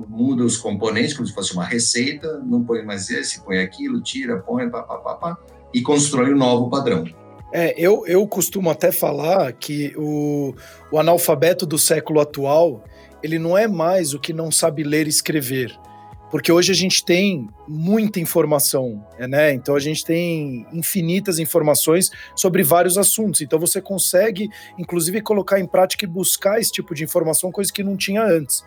muda 0.09 0.44
os 0.44 0.56
componentes, 0.56 1.14
como 1.14 1.26
se 1.26 1.35
fosse 1.35 1.52
uma 1.52 1.64
receita, 1.64 2.40
não 2.44 2.62
põe 2.62 2.85
mais 2.85 3.11
esse, 3.11 3.40
põe 3.40 3.59
aquilo, 3.59 4.00
tira, 4.00 4.38
põe, 4.38 4.68
pá, 4.68 4.82
pá, 4.82 4.98
pá, 4.98 5.14
pá 5.14 5.38
e 5.76 5.82
constrói 5.82 6.32
um 6.32 6.38
novo 6.38 6.70
padrão. 6.70 7.04
É, 7.52 7.74
eu, 7.76 8.06
eu 8.06 8.26
costumo 8.26 8.70
até 8.70 8.90
falar 8.90 9.52
que 9.52 9.92
o, 9.96 10.54
o 10.90 10.98
analfabeto 10.98 11.66
do 11.66 11.78
século 11.78 12.18
atual, 12.18 12.82
ele 13.22 13.38
não 13.38 13.56
é 13.56 13.68
mais 13.68 14.14
o 14.14 14.18
que 14.18 14.32
não 14.32 14.50
sabe 14.50 14.82
ler 14.82 15.06
e 15.06 15.11
escrever. 15.11 15.78
Porque 16.31 16.51
hoje 16.51 16.73
a 16.73 16.75
gente 16.75 17.05
tem 17.05 17.49
muita 17.69 18.19
informação, 18.19 19.05
né? 19.19 19.53
Então 19.53 19.77
a 19.77 19.81
gente 19.81 20.05
tem 20.05 20.67
infinitas 20.73 21.39
informações 21.39 22.11
sobre 22.35 22.62
vários 22.62 22.99
assuntos. 22.99 23.41
Então 23.41 23.59
você 23.59 23.81
consegue, 23.81 24.49
inclusive, 24.77 25.21
colocar 25.21 25.61
em 25.61 25.67
prática 25.67 26.05
e 26.05 26.09
buscar 26.09 26.59
esse 26.61 26.73
tipo 26.73 26.95
de 26.95 27.05
informação, 27.05 27.53
coisa 27.53 27.73
que 27.73 27.85
não 27.85 27.97
tinha 27.97 28.25
antes. 28.25 28.65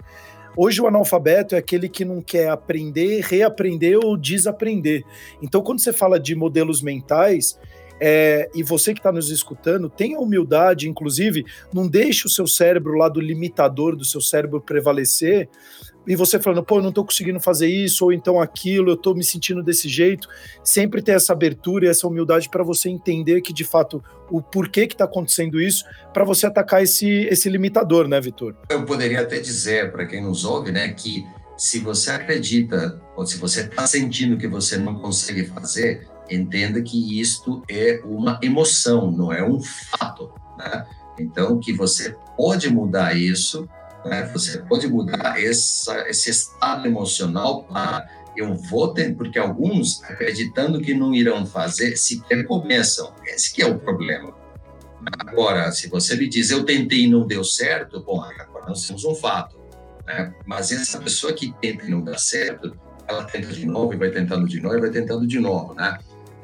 Hoje 0.57 0.81
o 0.81 0.87
analfabeto 0.87 1.55
é 1.55 1.57
aquele 1.57 1.87
que 1.87 2.03
não 2.03 2.21
quer 2.21 2.49
aprender, 2.49 3.21
reaprender 3.23 3.97
ou 4.03 4.17
desaprender. 4.17 5.03
Então, 5.41 5.61
quando 5.61 5.79
você 5.79 5.93
fala 5.93 6.19
de 6.19 6.35
modelos 6.35 6.81
mentais, 6.81 7.57
é, 7.99 8.49
e 8.53 8.63
você 8.63 8.93
que 8.93 8.99
está 8.99 9.11
nos 9.11 9.29
escutando, 9.29 9.89
tenha 9.89 10.19
humildade, 10.19 10.89
inclusive, 10.89 11.45
não 11.73 11.87
deixe 11.87 12.25
o 12.25 12.29
seu 12.29 12.47
cérebro 12.47 12.93
lá 12.97 13.09
do 13.09 13.19
limitador 13.19 13.95
do 13.95 14.05
seu 14.05 14.21
cérebro 14.21 14.61
prevalecer, 14.61 15.49
e 16.07 16.15
você 16.15 16.39
falando, 16.39 16.63
pô, 16.63 16.77
eu 16.77 16.81
não 16.81 16.89
estou 16.89 17.05
conseguindo 17.05 17.39
fazer 17.39 17.67
isso, 17.67 18.05
ou 18.05 18.11
então 18.11 18.41
aquilo, 18.41 18.89
eu 18.89 18.95
estou 18.95 19.13
me 19.13 19.23
sentindo 19.23 19.61
desse 19.61 19.87
jeito. 19.87 20.27
Sempre 20.63 21.03
ter 21.03 21.11
essa 21.11 21.33
abertura 21.33 21.85
e 21.85 21.87
essa 21.87 22.07
humildade 22.07 22.49
para 22.49 22.63
você 22.63 22.89
entender 22.89 23.41
que, 23.41 23.53
de 23.53 23.63
fato, 23.63 24.03
o 24.31 24.41
porquê 24.41 24.87
que 24.87 24.95
está 24.95 25.05
acontecendo 25.05 25.61
isso, 25.61 25.83
para 26.11 26.23
você 26.23 26.47
atacar 26.47 26.81
esse, 26.81 27.07
esse 27.25 27.47
limitador, 27.47 28.07
né, 28.07 28.19
Vitor? 28.19 28.55
Eu 28.69 28.85
poderia 28.85 29.21
até 29.21 29.39
dizer, 29.39 29.91
para 29.91 30.07
quem 30.07 30.23
nos 30.23 30.45
ouve, 30.45 30.71
né, 30.71 30.93
que 30.93 31.27
se 31.55 31.77
você 31.77 32.09
acredita, 32.09 32.99
ou 33.15 33.23
se 33.27 33.37
você 33.37 33.61
está 33.61 33.85
sentindo 33.85 34.35
que 34.35 34.47
você 34.47 34.77
não 34.77 34.95
consegue 34.95 35.45
fazer, 35.45 36.07
entenda 36.29 36.81
que 36.81 37.19
isto 37.19 37.63
é 37.69 38.01
uma 38.03 38.39
emoção, 38.41 39.11
não 39.11 39.31
é 39.31 39.43
um 39.43 39.59
fato. 39.61 40.31
Né? 40.57 40.85
Então, 41.19 41.59
que 41.59 41.73
você 41.73 42.15
pode 42.37 42.69
mudar 42.69 43.15
isso, 43.17 43.67
né? 44.05 44.29
você 44.33 44.59
pode 44.59 44.87
mudar 44.87 45.41
essa, 45.41 46.07
esse 46.07 46.29
estado 46.29 46.87
emocional 46.87 47.63
para 47.63 48.07
eu 48.35 48.55
vou 48.55 48.93
ter, 48.93 49.15
porque 49.15 49.37
alguns, 49.37 50.01
acreditando 50.03 50.79
que 50.79 50.93
não 50.93 51.13
irão 51.13 51.45
fazer, 51.45 51.97
sequer 51.97 52.45
começam. 52.45 53.13
Esse 53.25 53.53
que 53.53 53.61
é 53.61 53.65
o 53.65 53.77
problema. 53.77 54.33
Agora, 55.19 55.71
se 55.71 55.89
você 55.89 56.15
me 56.15 56.27
diz, 56.27 56.49
eu 56.49 56.63
tentei 56.63 57.05
e 57.05 57.09
não 57.09 57.27
deu 57.27 57.43
certo, 57.43 58.01
bom, 58.01 58.21
agora 58.21 58.67
nós 58.67 58.85
temos 58.87 59.03
um 59.03 59.15
fato. 59.15 59.57
Né? 60.05 60.33
Mas 60.45 60.71
essa 60.71 60.99
pessoa 60.99 61.33
que 61.33 61.53
tenta 61.61 61.85
e 61.85 61.89
não 61.89 62.01
dá 62.01 62.17
certo, 62.17 62.77
ela 63.07 63.23
tenta 63.23 63.47
de 63.47 63.65
novo 63.65 63.93
e 63.93 63.97
vai 63.97 64.09
tentando 64.11 64.47
de 64.47 64.61
novo 64.61 64.77
e 64.77 64.81
vai 64.81 64.91
tentando 64.91 65.25
de 65.25 65.39
novo, 65.39 65.73
né? 65.73 65.97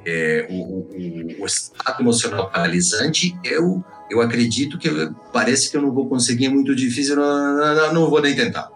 É, 0.05 0.47
o, 0.49 0.53
o, 0.53 1.41
o, 1.41 1.45
estado 1.45 2.01
emocional 2.01 2.49
paralisante, 2.49 3.37
eu, 3.43 3.83
eu 4.09 4.21
acredito 4.21 4.77
que 4.77 4.89
parece 5.33 5.69
que 5.69 5.77
eu 5.77 5.81
não 5.81 5.91
vou 5.91 6.07
conseguir, 6.07 6.45
é 6.45 6.49
muito 6.49 6.75
difícil, 6.75 7.15
não, 7.15 7.75
não, 7.75 7.93
não 7.93 8.09
vou 8.09 8.21
nem 8.21 8.35
tentar. 8.35 8.69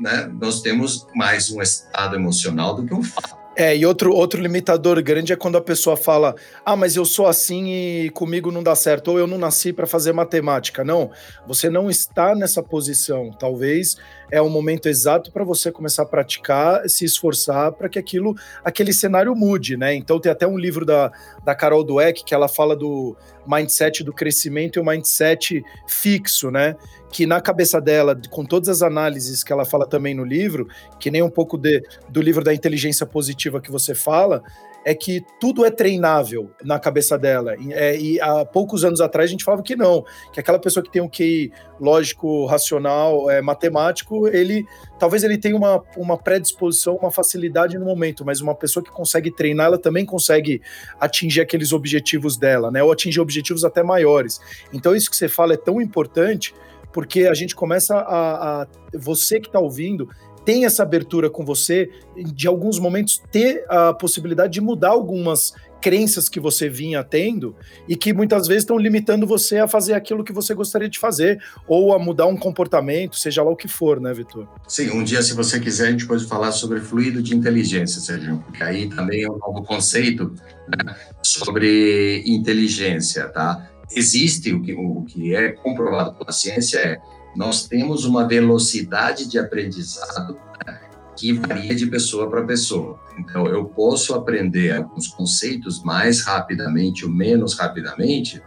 Né? 0.00 0.30
Nós 0.40 0.60
temos 0.60 1.06
mais 1.14 1.50
um 1.50 1.62
estado 1.62 2.16
emocional 2.16 2.74
do 2.74 2.84
que 2.84 2.94
um 2.94 3.02
fato. 3.02 3.35
É, 3.58 3.74
e 3.74 3.86
outro, 3.86 4.12
outro 4.12 4.38
limitador 4.38 5.02
grande 5.02 5.32
é 5.32 5.36
quando 5.36 5.56
a 5.56 5.62
pessoa 5.62 5.96
fala: 5.96 6.34
ah, 6.62 6.76
mas 6.76 6.94
eu 6.94 7.06
sou 7.06 7.26
assim 7.26 7.70
e 7.70 8.10
comigo 8.10 8.52
não 8.52 8.62
dá 8.62 8.74
certo, 8.74 9.12
ou 9.12 9.18
eu 9.18 9.26
não 9.26 9.38
nasci 9.38 9.72
para 9.72 9.86
fazer 9.86 10.12
matemática. 10.12 10.84
Não, 10.84 11.10
você 11.46 11.70
não 11.70 11.88
está 11.88 12.34
nessa 12.34 12.62
posição. 12.62 13.30
Talvez 13.30 13.96
é 14.30 14.42
o 14.42 14.50
momento 14.50 14.90
exato 14.90 15.32
para 15.32 15.42
você 15.42 15.72
começar 15.72 16.02
a 16.02 16.06
praticar, 16.06 16.86
se 16.86 17.06
esforçar 17.06 17.72
para 17.72 17.88
que 17.88 17.98
aquilo, 17.98 18.36
aquele 18.62 18.92
cenário 18.92 19.34
mude, 19.34 19.74
né? 19.74 19.94
Então 19.94 20.20
tem 20.20 20.30
até 20.30 20.46
um 20.46 20.58
livro 20.58 20.84
da, 20.84 21.10
da 21.42 21.54
Carol 21.54 21.82
Dweck 21.82 22.24
que 22.24 22.34
ela 22.34 22.48
fala 22.48 22.76
do 22.76 23.16
mindset 23.46 24.04
do 24.04 24.12
crescimento 24.12 24.76
e 24.76 24.80
o 24.80 24.84
mindset 24.84 25.64
fixo, 25.86 26.50
né? 26.50 26.76
Que 27.16 27.24
na 27.24 27.40
cabeça 27.40 27.80
dela, 27.80 28.14
com 28.28 28.44
todas 28.44 28.68
as 28.68 28.82
análises 28.82 29.42
que 29.42 29.50
ela 29.50 29.64
fala 29.64 29.86
também 29.86 30.14
no 30.14 30.22
livro, 30.22 30.68
que 31.00 31.10
nem 31.10 31.22
um 31.22 31.30
pouco 31.30 31.56
de, 31.56 31.82
do 32.10 32.20
livro 32.20 32.44
da 32.44 32.52
inteligência 32.52 33.06
positiva 33.06 33.58
que 33.58 33.70
você 33.70 33.94
fala, 33.94 34.42
é 34.84 34.94
que 34.94 35.24
tudo 35.40 35.64
é 35.64 35.70
treinável 35.70 36.50
na 36.62 36.78
cabeça 36.78 37.16
dela. 37.16 37.56
E, 37.56 37.72
é, 37.72 37.98
e, 37.98 38.20
há 38.20 38.44
poucos 38.44 38.84
anos 38.84 39.00
atrás 39.00 39.30
a 39.30 39.32
gente 39.32 39.44
falava 39.44 39.62
que 39.62 39.74
não, 39.74 40.04
que 40.30 40.40
aquela 40.40 40.58
pessoa 40.58 40.84
que 40.84 40.92
tem 40.92 41.00
um 41.00 41.08
QI 41.08 41.50
lógico, 41.80 42.44
racional, 42.44 43.30
é, 43.30 43.40
matemático, 43.40 44.28
ele 44.28 44.66
talvez 44.98 45.24
ele 45.24 45.38
tenha 45.38 45.56
uma, 45.56 45.82
uma 45.96 46.18
predisposição, 46.18 46.96
uma 46.96 47.10
facilidade 47.10 47.78
no 47.78 47.86
momento, 47.86 48.26
mas 48.26 48.42
uma 48.42 48.54
pessoa 48.54 48.84
que 48.84 48.90
consegue 48.90 49.30
treinar, 49.30 49.68
ela 49.68 49.78
também 49.78 50.04
consegue 50.04 50.60
atingir 51.00 51.40
aqueles 51.40 51.72
objetivos 51.72 52.36
dela, 52.36 52.70
né? 52.70 52.82
Ou 52.82 52.92
atingir 52.92 53.20
objetivos 53.20 53.64
até 53.64 53.82
maiores. 53.82 54.38
Então 54.70 54.94
isso 54.94 55.08
que 55.08 55.16
você 55.16 55.28
fala 55.28 55.54
é 55.54 55.56
tão 55.56 55.80
importante 55.80 56.54
porque 56.92 57.26
a 57.26 57.34
gente 57.34 57.54
começa 57.54 57.96
a, 57.96 58.62
a 58.62 58.66
você 58.94 59.40
que 59.40 59.48
está 59.48 59.58
ouvindo 59.58 60.08
tem 60.46 60.64
essa 60.64 60.84
abertura 60.84 61.28
com 61.28 61.44
você, 61.44 61.90
de 62.16 62.46
alguns 62.46 62.78
momentos 62.78 63.20
ter 63.32 63.64
a 63.68 63.92
possibilidade 63.92 64.52
de 64.52 64.60
mudar 64.60 64.90
algumas 64.90 65.52
crenças 65.80 66.28
que 66.28 66.40
você 66.40 66.68
vinha 66.68 67.02
tendo 67.02 67.54
e 67.88 67.96
que 67.96 68.12
muitas 68.12 68.46
vezes 68.46 68.62
estão 68.62 68.78
limitando 68.78 69.26
você 69.26 69.58
a 69.58 69.68
fazer 69.68 69.94
aquilo 69.94 70.24
que 70.24 70.32
você 70.32 70.54
gostaria 70.54 70.88
de 70.88 70.98
fazer 70.98 71.42
ou 71.66 71.92
a 71.92 71.98
mudar 71.98 72.26
um 72.26 72.36
comportamento, 72.36 73.16
seja 73.16 73.42
lá 73.42 73.50
o 73.50 73.56
que 73.56 73.66
for, 73.68 74.00
né, 74.00 74.14
Vitor? 74.14 74.48
Sim, 74.68 74.90
um 74.90 75.02
dia, 75.02 75.20
se 75.20 75.34
você 75.34 75.58
quiser, 75.58 75.88
a 75.88 75.90
gente 75.90 76.06
pode 76.06 76.24
falar 76.26 76.52
sobre 76.52 76.80
fluido 76.80 77.20
de 77.20 77.34
inteligência, 77.34 78.00
Sérgio, 78.00 78.42
porque 78.46 78.62
aí 78.62 78.88
também 78.88 79.24
é 79.24 79.30
um 79.30 79.38
novo 79.38 79.64
conceito 79.64 80.32
né, 80.68 80.94
sobre 81.22 82.22
inteligência, 82.24 83.28
tá? 83.28 83.68
Existe 83.90 84.52
o 84.52 84.62
que, 84.62 84.72
o 84.72 85.02
que 85.02 85.34
é 85.34 85.52
comprovado 85.52 86.14
pela 86.14 86.32
ciência 86.32 86.78
é 86.78 87.00
nós 87.36 87.66
temos 87.66 88.04
uma 88.04 88.26
velocidade 88.26 89.28
de 89.28 89.38
aprendizado 89.38 90.38
né, 90.66 90.80
que 91.16 91.34
varia 91.34 91.74
de 91.74 91.86
pessoa 91.86 92.30
para 92.30 92.42
pessoa. 92.44 92.98
Então, 93.18 93.46
eu 93.46 93.66
posso 93.66 94.14
aprender 94.14 94.72
alguns 94.72 95.08
conceitos 95.08 95.82
mais 95.82 96.22
rapidamente 96.22 97.04
ou 97.04 97.10
menos 97.10 97.54
rapidamente, 97.54 98.42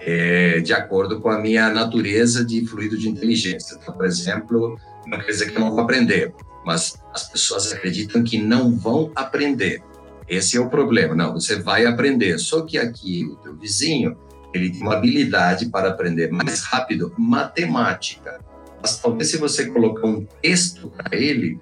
é, 0.00 0.60
de 0.60 0.72
acordo 0.72 1.20
com 1.20 1.28
a 1.28 1.40
minha 1.40 1.68
natureza 1.68 2.44
de 2.44 2.64
fluido 2.64 2.96
de 2.96 3.08
inteligência. 3.08 3.76
Então, 3.80 3.92
por 3.92 4.06
exemplo, 4.06 4.78
não 5.06 5.18
quer 5.18 5.32
dizer 5.32 5.50
que 5.50 5.56
eu 5.56 5.60
não 5.60 5.70
vou 5.70 5.80
aprender, 5.80 6.32
mas 6.64 7.00
as 7.12 7.28
pessoas 7.28 7.72
acreditam 7.72 8.22
que 8.22 8.38
não 8.38 8.76
vão 8.76 9.10
aprender. 9.16 9.82
Esse 10.28 10.56
é 10.56 10.60
o 10.60 10.68
problema. 10.68 11.14
Não, 11.14 11.32
você 11.32 11.56
vai 11.56 11.86
aprender. 11.86 12.38
Só 12.38 12.62
que 12.62 12.78
aqui 12.78 13.24
o 13.24 13.36
teu 13.36 13.56
vizinho, 13.56 14.16
ele 14.54 14.70
tem 14.70 14.80
uma 14.80 14.94
habilidade 14.94 15.68
para 15.68 15.90
aprender 15.90 16.30
mais 16.30 16.62
rápido 16.62 17.12
matemática. 17.18 18.40
Mas 18.80 18.98
talvez 18.98 19.30
se 19.30 19.36
você 19.36 19.66
colocar 19.66 20.06
um 20.06 20.26
texto 20.40 20.90
para 20.90 21.16
ele, 21.16 21.58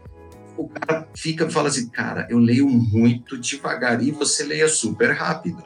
o 0.56 0.68
cara 0.68 1.06
fica 1.14 1.48
fala 1.50 1.68
assim, 1.68 1.88
cara, 1.88 2.26
eu 2.30 2.38
leio 2.38 2.68
muito 2.68 3.38
devagar 3.38 4.02
e 4.02 4.10
você 4.10 4.44
leia 4.44 4.68
super 4.68 5.12
rápido. 5.12 5.62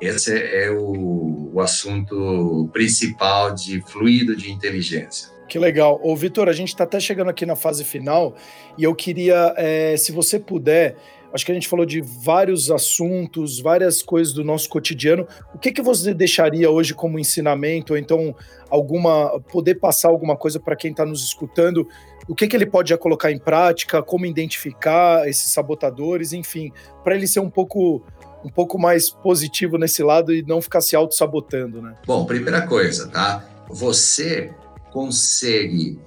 Esse 0.00 0.36
é 0.36 0.70
o, 0.70 1.50
o 1.54 1.60
assunto 1.60 2.68
principal 2.72 3.54
de 3.54 3.80
fluido 3.82 4.36
de 4.36 4.50
inteligência. 4.50 5.32
Que 5.48 5.58
legal. 5.58 6.00
Ô, 6.02 6.16
Vitor, 6.16 6.48
a 6.48 6.52
gente 6.52 6.68
está 6.68 6.84
até 6.84 6.98
chegando 6.98 7.30
aqui 7.30 7.46
na 7.46 7.54
fase 7.54 7.84
final 7.84 8.34
e 8.76 8.84
eu 8.84 8.94
queria, 8.94 9.54
é, 9.56 9.96
se 9.96 10.10
você 10.10 10.38
puder, 10.38 10.96
acho 11.34 11.44
que 11.44 11.50
a 11.50 11.54
gente 11.54 11.68
falou 11.68 11.84
de 11.84 12.00
vários 12.00 12.70
assuntos, 12.70 13.58
várias 13.58 14.02
coisas 14.02 14.32
do 14.32 14.44
nosso 14.44 14.68
cotidiano. 14.68 15.26
O 15.52 15.58
que, 15.58 15.72
que 15.72 15.82
você 15.82 16.14
deixaria 16.14 16.70
hoje 16.70 16.94
como 16.94 17.18
ensinamento, 17.18 17.94
ou 17.94 17.98
então 17.98 18.34
alguma 18.70 19.40
poder 19.40 19.74
passar 19.74 20.08
alguma 20.08 20.36
coisa 20.36 20.60
para 20.60 20.76
quem 20.76 20.92
está 20.92 21.04
nos 21.04 21.24
escutando? 21.24 21.88
O 22.28 22.36
que, 22.36 22.46
que 22.46 22.56
ele 22.56 22.66
pode 22.66 22.90
já 22.90 22.96
colocar 22.96 23.32
em 23.32 23.38
prática, 23.38 24.00
como 24.00 24.24
identificar 24.24 25.28
esses 25.28 25.52
sabotadores, 25.52 26.32
enfim, 26.32 26.70
para 27.02 27.16
ele 27.16 27.26
ser 27.26 27.40
um 27.40 27.50
pouco 27.50 28.02
um 28.44 28.50
pouco 28.50 28.78
mais 28.78 29.08
positivo 29.08 29.78
nesse 29.78 30.02
lado 30.02 30.32
e 30.32 30.42
não 30.42 30.60
ficar 30.60 30.82
se 30.82 30.94
auto-sabotando, 30.94 31.80
né? 31.80 31.94
Bom, 32.06 32.26
primeira 32.26 32.66
coisa, 32.66 33.08
tá? 33.08 33.42
Você 33.70 34.52
consegue 34.92 35.98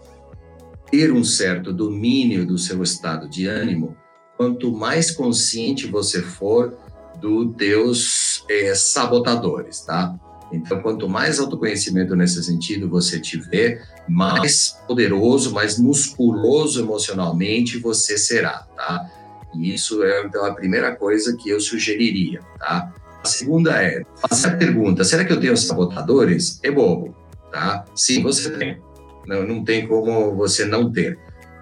ter 0.92 1.12
um 1.12 1.24
certo 1.24 1.74
domínio 1.74 2.46
do 2.46 2.58
seu 2.58 2.84
estado 2.84 3.28
de 3.28 3.48
ânimo 3.48 3.98
quanto 4.38 4.72
mais 4.72 5.12
consciente 5.12 5.88
você 5.88 6.22
for 6.22 6.78
dos 7.20 7.56
teus 7.56 8.46
é, 8.48 8.74
sabotadores, 8.76 9.82
tá? 9.82 10.16
Então, 10.52 10.82
quanto 10.82 11.10
mais 11.10 11.40
autoconhecimento 11.40 12.16
nesse 12.16 12.42
sentido 12.44 12.88
você 12.88 13.20
tiver, 13.20 13.86
mais 14.08 14.78
poderoso, 14.88 15.54
mais 15.54 15.78
musculoso 15.78 16.80
emocionalmente 16.80 17.78
você 17.80 18.18
será, 18.18 18.66
tá? 18.76 19.10
E 19.56 19.74
isso 19.74 20.04
é 20.04 20.24
então 20.24 20.46
a 20.46 20.54
primeira 20.54 20.96
coisa 20.96 21.36
que 21.36 21.50
eu 21.50 21.60
sugeriria, 21.60 22.40
tá? 22.60 22.94
A 23.24 23.28
segunda 23.28 23.84
é 23.84 24.04
fazer 24.30 24.48
a 24.50 24.56
pergunta: 24.56 25.04
será 25.04 25.26
que 25.26 25.34
eu 25.34 25.40
tenho 25.40 25.58
sabotadores? 25.58 26.60
É 26.64 26.72
bobo, 26.72 27.16
tá? 27.52 27.84
Sim, 27.96 28.24
você 28.24 28.50
tem. 28.52 28.82
Não, 29.26 29.46
não 29.46 29.64
tem 29.64 29.86
como 29.86 30.34
você 30.36 30.64
não 30.64 30.90
ter. 30.90 31.20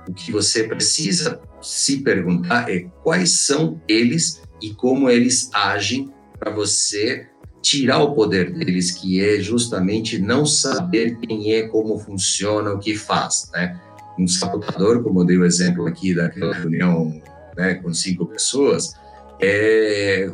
O 0.08 0.14
que 0.14 0.32
você 0.32 0.64
precisa 0.64 1.40
se 1.62 1.98
perguntar 2.02 2.70
é 2.70 2.88
quais 3.04 3.40
são 3.40 3.82
eles 3.88 4.42
e 4.62 4.74
como 4.74 5.10
eles 5.10 5.50
agem 5.54 6.14
para 6.40 6.52
você 6.52 7.28
tirar 7.62 8.04
o 8.04 8.14
poder 8.14 8.54
deles, 8.54 8.92
que 8.92 9.20
é 9.20 9.40
justamente 9.40 10.20
não 10.20 10.46
saber 10.46 11.18
quem 11.18 11.54
é, 11.54 11.68
como 11.68 11.98
funciona, 11.98 12.72
o 12.72 12.80
que 12.80 12.96
faz, 12.96 13.50
né? 13.54 13.82
Um 14.20 14.28
sabotador, 14.28 15.02
como 15.02 15.22
eu 15.22 15.26
dei 15.26 15.38
o 15.38 15.46
exemplo 15.46 15.88
aqui 15.88 16.14
daquela 16.14 16.54
reunião 16.54 17.22
né, 17.58 17.74
com 17.76 17.92
cinco 17.94 18.28
pessoas, 18.28 18.94
é, 19.42 20.30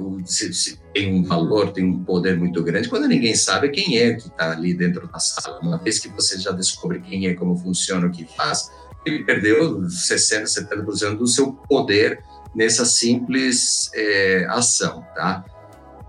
tem 0.93 1.13
um 1.13 1.23
valor, 1.23 1.71
tem 1.71 1.86
um 1.86 2.03
poder 2.03 2.38
muito 2.38 2.62
grande 2.63 2.89
quando 2.89 3.07
ninguém 3.07 3.34
sabe 3.34 3.69
quem 3.69 3.97
é 3.97 4.13
que 4.13 4.27
está 4.27 4.51
ali 4.51 4.73
dentro 4.73 5.07
da 5.07 5.17
sala. 5.17 5.60
Uma 5.62 5.77
vez 5.77 5.99
que 5.99 6.10
você 6.10 6.38
já 6.38 6.51
descobre 6.51 6.99
quem 6.99 7.27
é, 7.27 7.34
como 7.34 7.55
funciona, 7.55 8.07
o 8.07 8.12
que 8.12 8.25
faz, 8.25 8.69
ele 9.05 9.23
perdeu 9.23 9.81
60%, 9.81 10.43
70% 10.43 11.17
do 11.17 11.27
seu 11.27 11.53
poder 11.53 12.23
nessa 12.53 12.85
simples 12.85 13.89
é, 13.93 14.45
ação, 14.49 15.05
tá? 15.15 15.45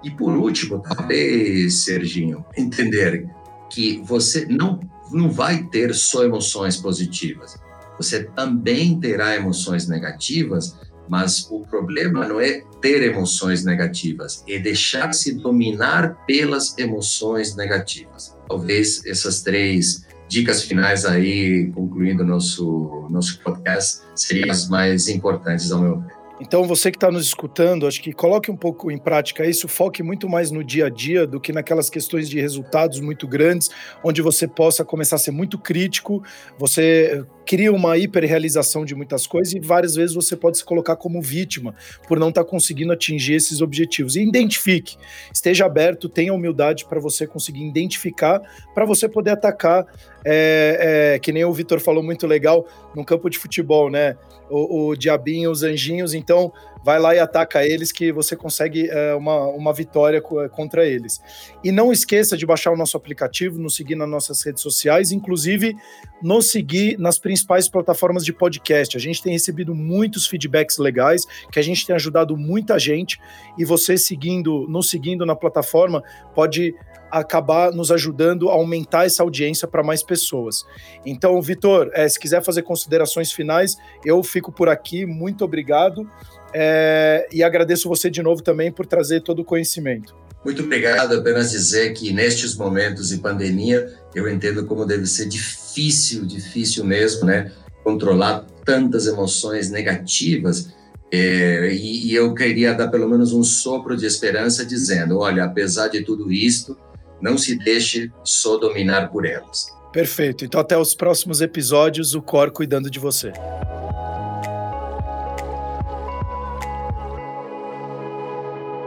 E 0.03 0.11
por 0.11 0.37
último, 0.37 0.81
talvez, 0.81 1.85
Serginho, 1.85 2.45
entender 2.57 3.29
que 3.71 4.03
você 4.05 4.45
não, 4.47 4.81
não 5.11 5.31
vai 5.31 5.63
ter 5.65 5.95
só 5.95 6.25
emoções 6.25 6.77
positivas. 6.77 7.57
Você 7.97 8.25
também 8.25 8.99
terá 8.99 9.37
emoções 9.37 9.87
negativas, 9.87 10.77
mas 11.09 11.47
o 11.51 11.61
problema 11.61 12.27
não 12.27 12.41
é 12.41 12.65
ter 12.81 13.03
emoções 13.03 13.65
negativas, 13.65 14.43
é 14.49 14.59
deixar-se 14.59 15.35
dominar 15.35 16.17
pelas 16.27 16.77
emoções 16.79 17.55
negativas. 17.55 18.37
Talvez 18.49 19.07
essas 19.07 19.41
três 19.43 20.05
dicas 20.33 20.63
finais 20.63 21.05
aí, 21.05 21.71
concluindo 21.75 22.25
nosso 22.25 23.07
nosso 23.11 23.39
podcast, 23.41 24.01
seriam 24.15 24.51
as 24.51 24.67
mais 24.67 25.07
importantes 25.07 25.71
ao 25.71 25.81
meu 25.83 26.01
ver. 26.01 26.23
Então, 26.41 26.65
você 26.65 26.91
que 26.91 26.97
está 26.97 27.09
nos 27.09 27.25
escutando, 27.25 27.87
acho 27.87 28.03
que 28.03 28.13
coloque 28.13 28.51
um 28.51 28.57
pouco 28.57 28.91
em 28.91 28.99
prática 28.99 29.47
isso, 29.47 29.69
foque 29.69 30.03
muito 30.03 30.29
mais 30.29 30.51
no 30.51 30.65
dia 30.65 30.87
a 30.87 30.89
dia 30.89 31.25
do 31.25 31.39
que 31.39 31.53
naquelas 31.53 31.89
questões 31.89 32.29
de 32.29 32.41
resultados 32.41 32.99
muito 32.99 33.29
grandes, 33.29 33.71
onde 34.03 34.21
você 34.23 34.49
possa 34.49 34.85
começar 34.85 35.17
a 35.17 35.19
ser 35.21 35.31
muito 35.31 35.57
crítico, 35.57 36.21
você 36.59 37.25
cria 37.45 37.73
uma 37.73 37.97
hiperrealização 37.97 38.85
de 38.85 38.95
muitas 38.95 39.27
coisas 39.27 39.53
e 39.53 39.61
várias 39.61 39.95
vezes 39.95 40.15
você 40.15 40.37
pode 40.37 40.59
se 40.59 40.65
colocar 40.65 40.97
como 40.97 41.21
vítima 41.21 41.75
por 42.07 42.19
não 42.19 42.29
estar 42.29 42.45
tá 42.45 42.51
conseguindo 42.51 42.93
atingir 42.93 43.35
esses 43.35 43.61
objetivos. 43.61 44.17
E 44.17 44.23
identifique, 44.23 44.97
esteja 45.33 45.67
aberto, 45.67 46.09
tenha 46.09 46.33
humildade 46.33 46.85
para 46.85 47.01
você 47.01 47.27
conseguir 47.27 47.67
identificar, 47.67 48.41
para 48.75 48.85
você 48.85 49.09
poder 49.09 49.31
atacar, 49.31 49.87
é, 50.25 51.15
é, 51.15 51.19
que 51.19 51.33
nem 51.33 51.45
o 51.45 51.53
Vitor 51.53 51.81
falou 51.81 52.03
muito 52.03 52.27
legal, 52.27 52.67
no 52.95 53.05
campo 53.05 53.29
de 53.29 53.39
futebol, 53.39 53.91
né? 53.91 54.17
O, 54.51 54.89
o 54.89 54.97
diabinho, 54.97 55.51
os 55.51 55.63
anjinhos, 55.63 56.13
então 56.13 56.53
vai 56.85 56.99
lá 56.99 57.15
e 57.15 57.19
ataca 57.19 57.65
eles 57.65 57.93
que 57.93 58.13
você 58.13 58.37
consegue 58.37 58.89
é, 58.91 59.15
uma, 59.15 59.47
uma 59.47 59.73
vitória 59.73 60.21
contra 60.21 60.85
eles. 60.87 61.21
E 61.63 61.71
não 61.71 61.93
esqueça 61.93 62.37
de 62.37 62.45
baixar 62.45 62.73
o 62.73 62.77
nosso 62.77 62.97
aplicativo, 62.97 63.59
nos 63.59 63.77
seguir 63.77 63.95
nas 63.95 64.09
nossas 64.09 64.43
redes 64.43 64.63
sociais, 64.63 65.13
inclusive 65.13 65.77
nos 66.23 66.51
seguir 66.51 66.99
nas 66.99 67.19
principais 67.19 67.32
plataformas 67.71 68.25
de 68.25 68.33
podcast. 68.33 68.97
A 68.97 69.01
gente 69.01 69.23
tem 69.23 69.33
recebido 69.33 69.75
muitos 69.75 70.27
feedbacks 70.27 70.79
legais, 70.79 71.27
que 71.51 71.59
a 71.59 71.63
gente 71.63 71.87
tem 71.87 71.95
ajudado 71.95 72.37
muita 72.37 72.79
gente, 72.79 73.21
e 73.59 73.65
você 73.65 73.97
seguindo, 73.97 74.67
nos 74.69 74.91
seguindo 74.91 75.25
na 75.25 75.37
plataforma, 75.37 76.03
pode 76.35 76.75
acabar 77.11 77.71
nos 77.73 77.93
ajudando 77.93 78.49
a 78.49 78.55
aumentar 78.55 79.05
essa 79.05 79.23
audiência 79.23 79.69
para 79.69 79.83
mais 79.83 80.03
pessoas. 80.03 80.65
Então, 81.05 81.41
Vitor, 81.43 81.91
é, 81.93 82.09
se 82.09 82.19
quiser 82.19 82.43
fazer 82.43 82.63
considerações 82.63 83.31
finais, 83.31 83.77
eu 84.03 84.23
fico 84.23 84.51
por 84.51 84.69
aqui. 84.71 85.05
Muito 85.05 85.45
obrigado. 85.45 86.09
É, 86.55 87.29
e 87.31 87.43
agradeço 87.43 87.89
você 87.89 88.11
de 88.11 88.23
novo 88.23 88.43
também 88.43 88.73
por 88.73 88.87
trazer 88.87 89.21
todo 89.21 89.41
o 89.41 89.45
conhecimento. 89.45 90.15
Muito 90.45 90.63
obrigado. 90.63 91.15
Apenas 91.15 91.51
dizer 91.51 91.93
que 91.95 92.13
nestes 92.13 92.57
momentos 92.57 93.09
de 93.09 93.19
pandemia, 93.19 93.93
eu 94.15 94.29
entendo 94.29 94.65
como 94.67 94.85
deve 94.85 95.07
ser 95.07 95.27
difícil, 95.27 96.25
difícil 96.25 96.85
mesmo, 96.85 97.27
né? 97.27 97.53
Controlar 97.85 98.45
tantas 98.65 99.07
emoções 99.07 99.71
negativas. 99.71 100.73
É, 101.13 101.73
e, 101.73 102.09
e 102.09 102.15
eu 102.15 102.35
queria 102.35 102.73
dar 102.73 102.89
pelo 102.89 103.09
menos 103.09 103.33
um 103.33 103.45
sopro 103.45 103.97
de 103.97 104.07
esperança, 104.07 104.65
dizendo: 104.65 105.19
olha, 105.19 105.45
apesar 105.45 105.89
de 105.89 106.03
tudo 106.03 106.33
isto, 106.33 106.77
não 107.21 107.39
se 107.39 107.57
deixe 107.57 108.11
só 108.25 108.57
dominar 108.57 109.11
por 109.11 109.25
elas. 109.25 109.67
Perfeito. 109.93 110.45
Então, 110.45 110.61
até 110.61 110.77
os 110.77 110.95
próximos 110.95 111.41
episódios, 111.41 112.15
o 112.15 112.23
Cor 112.23 112.51
cuidando 112.51 112.91
de 112.91 112.99
você. 112.99 113.33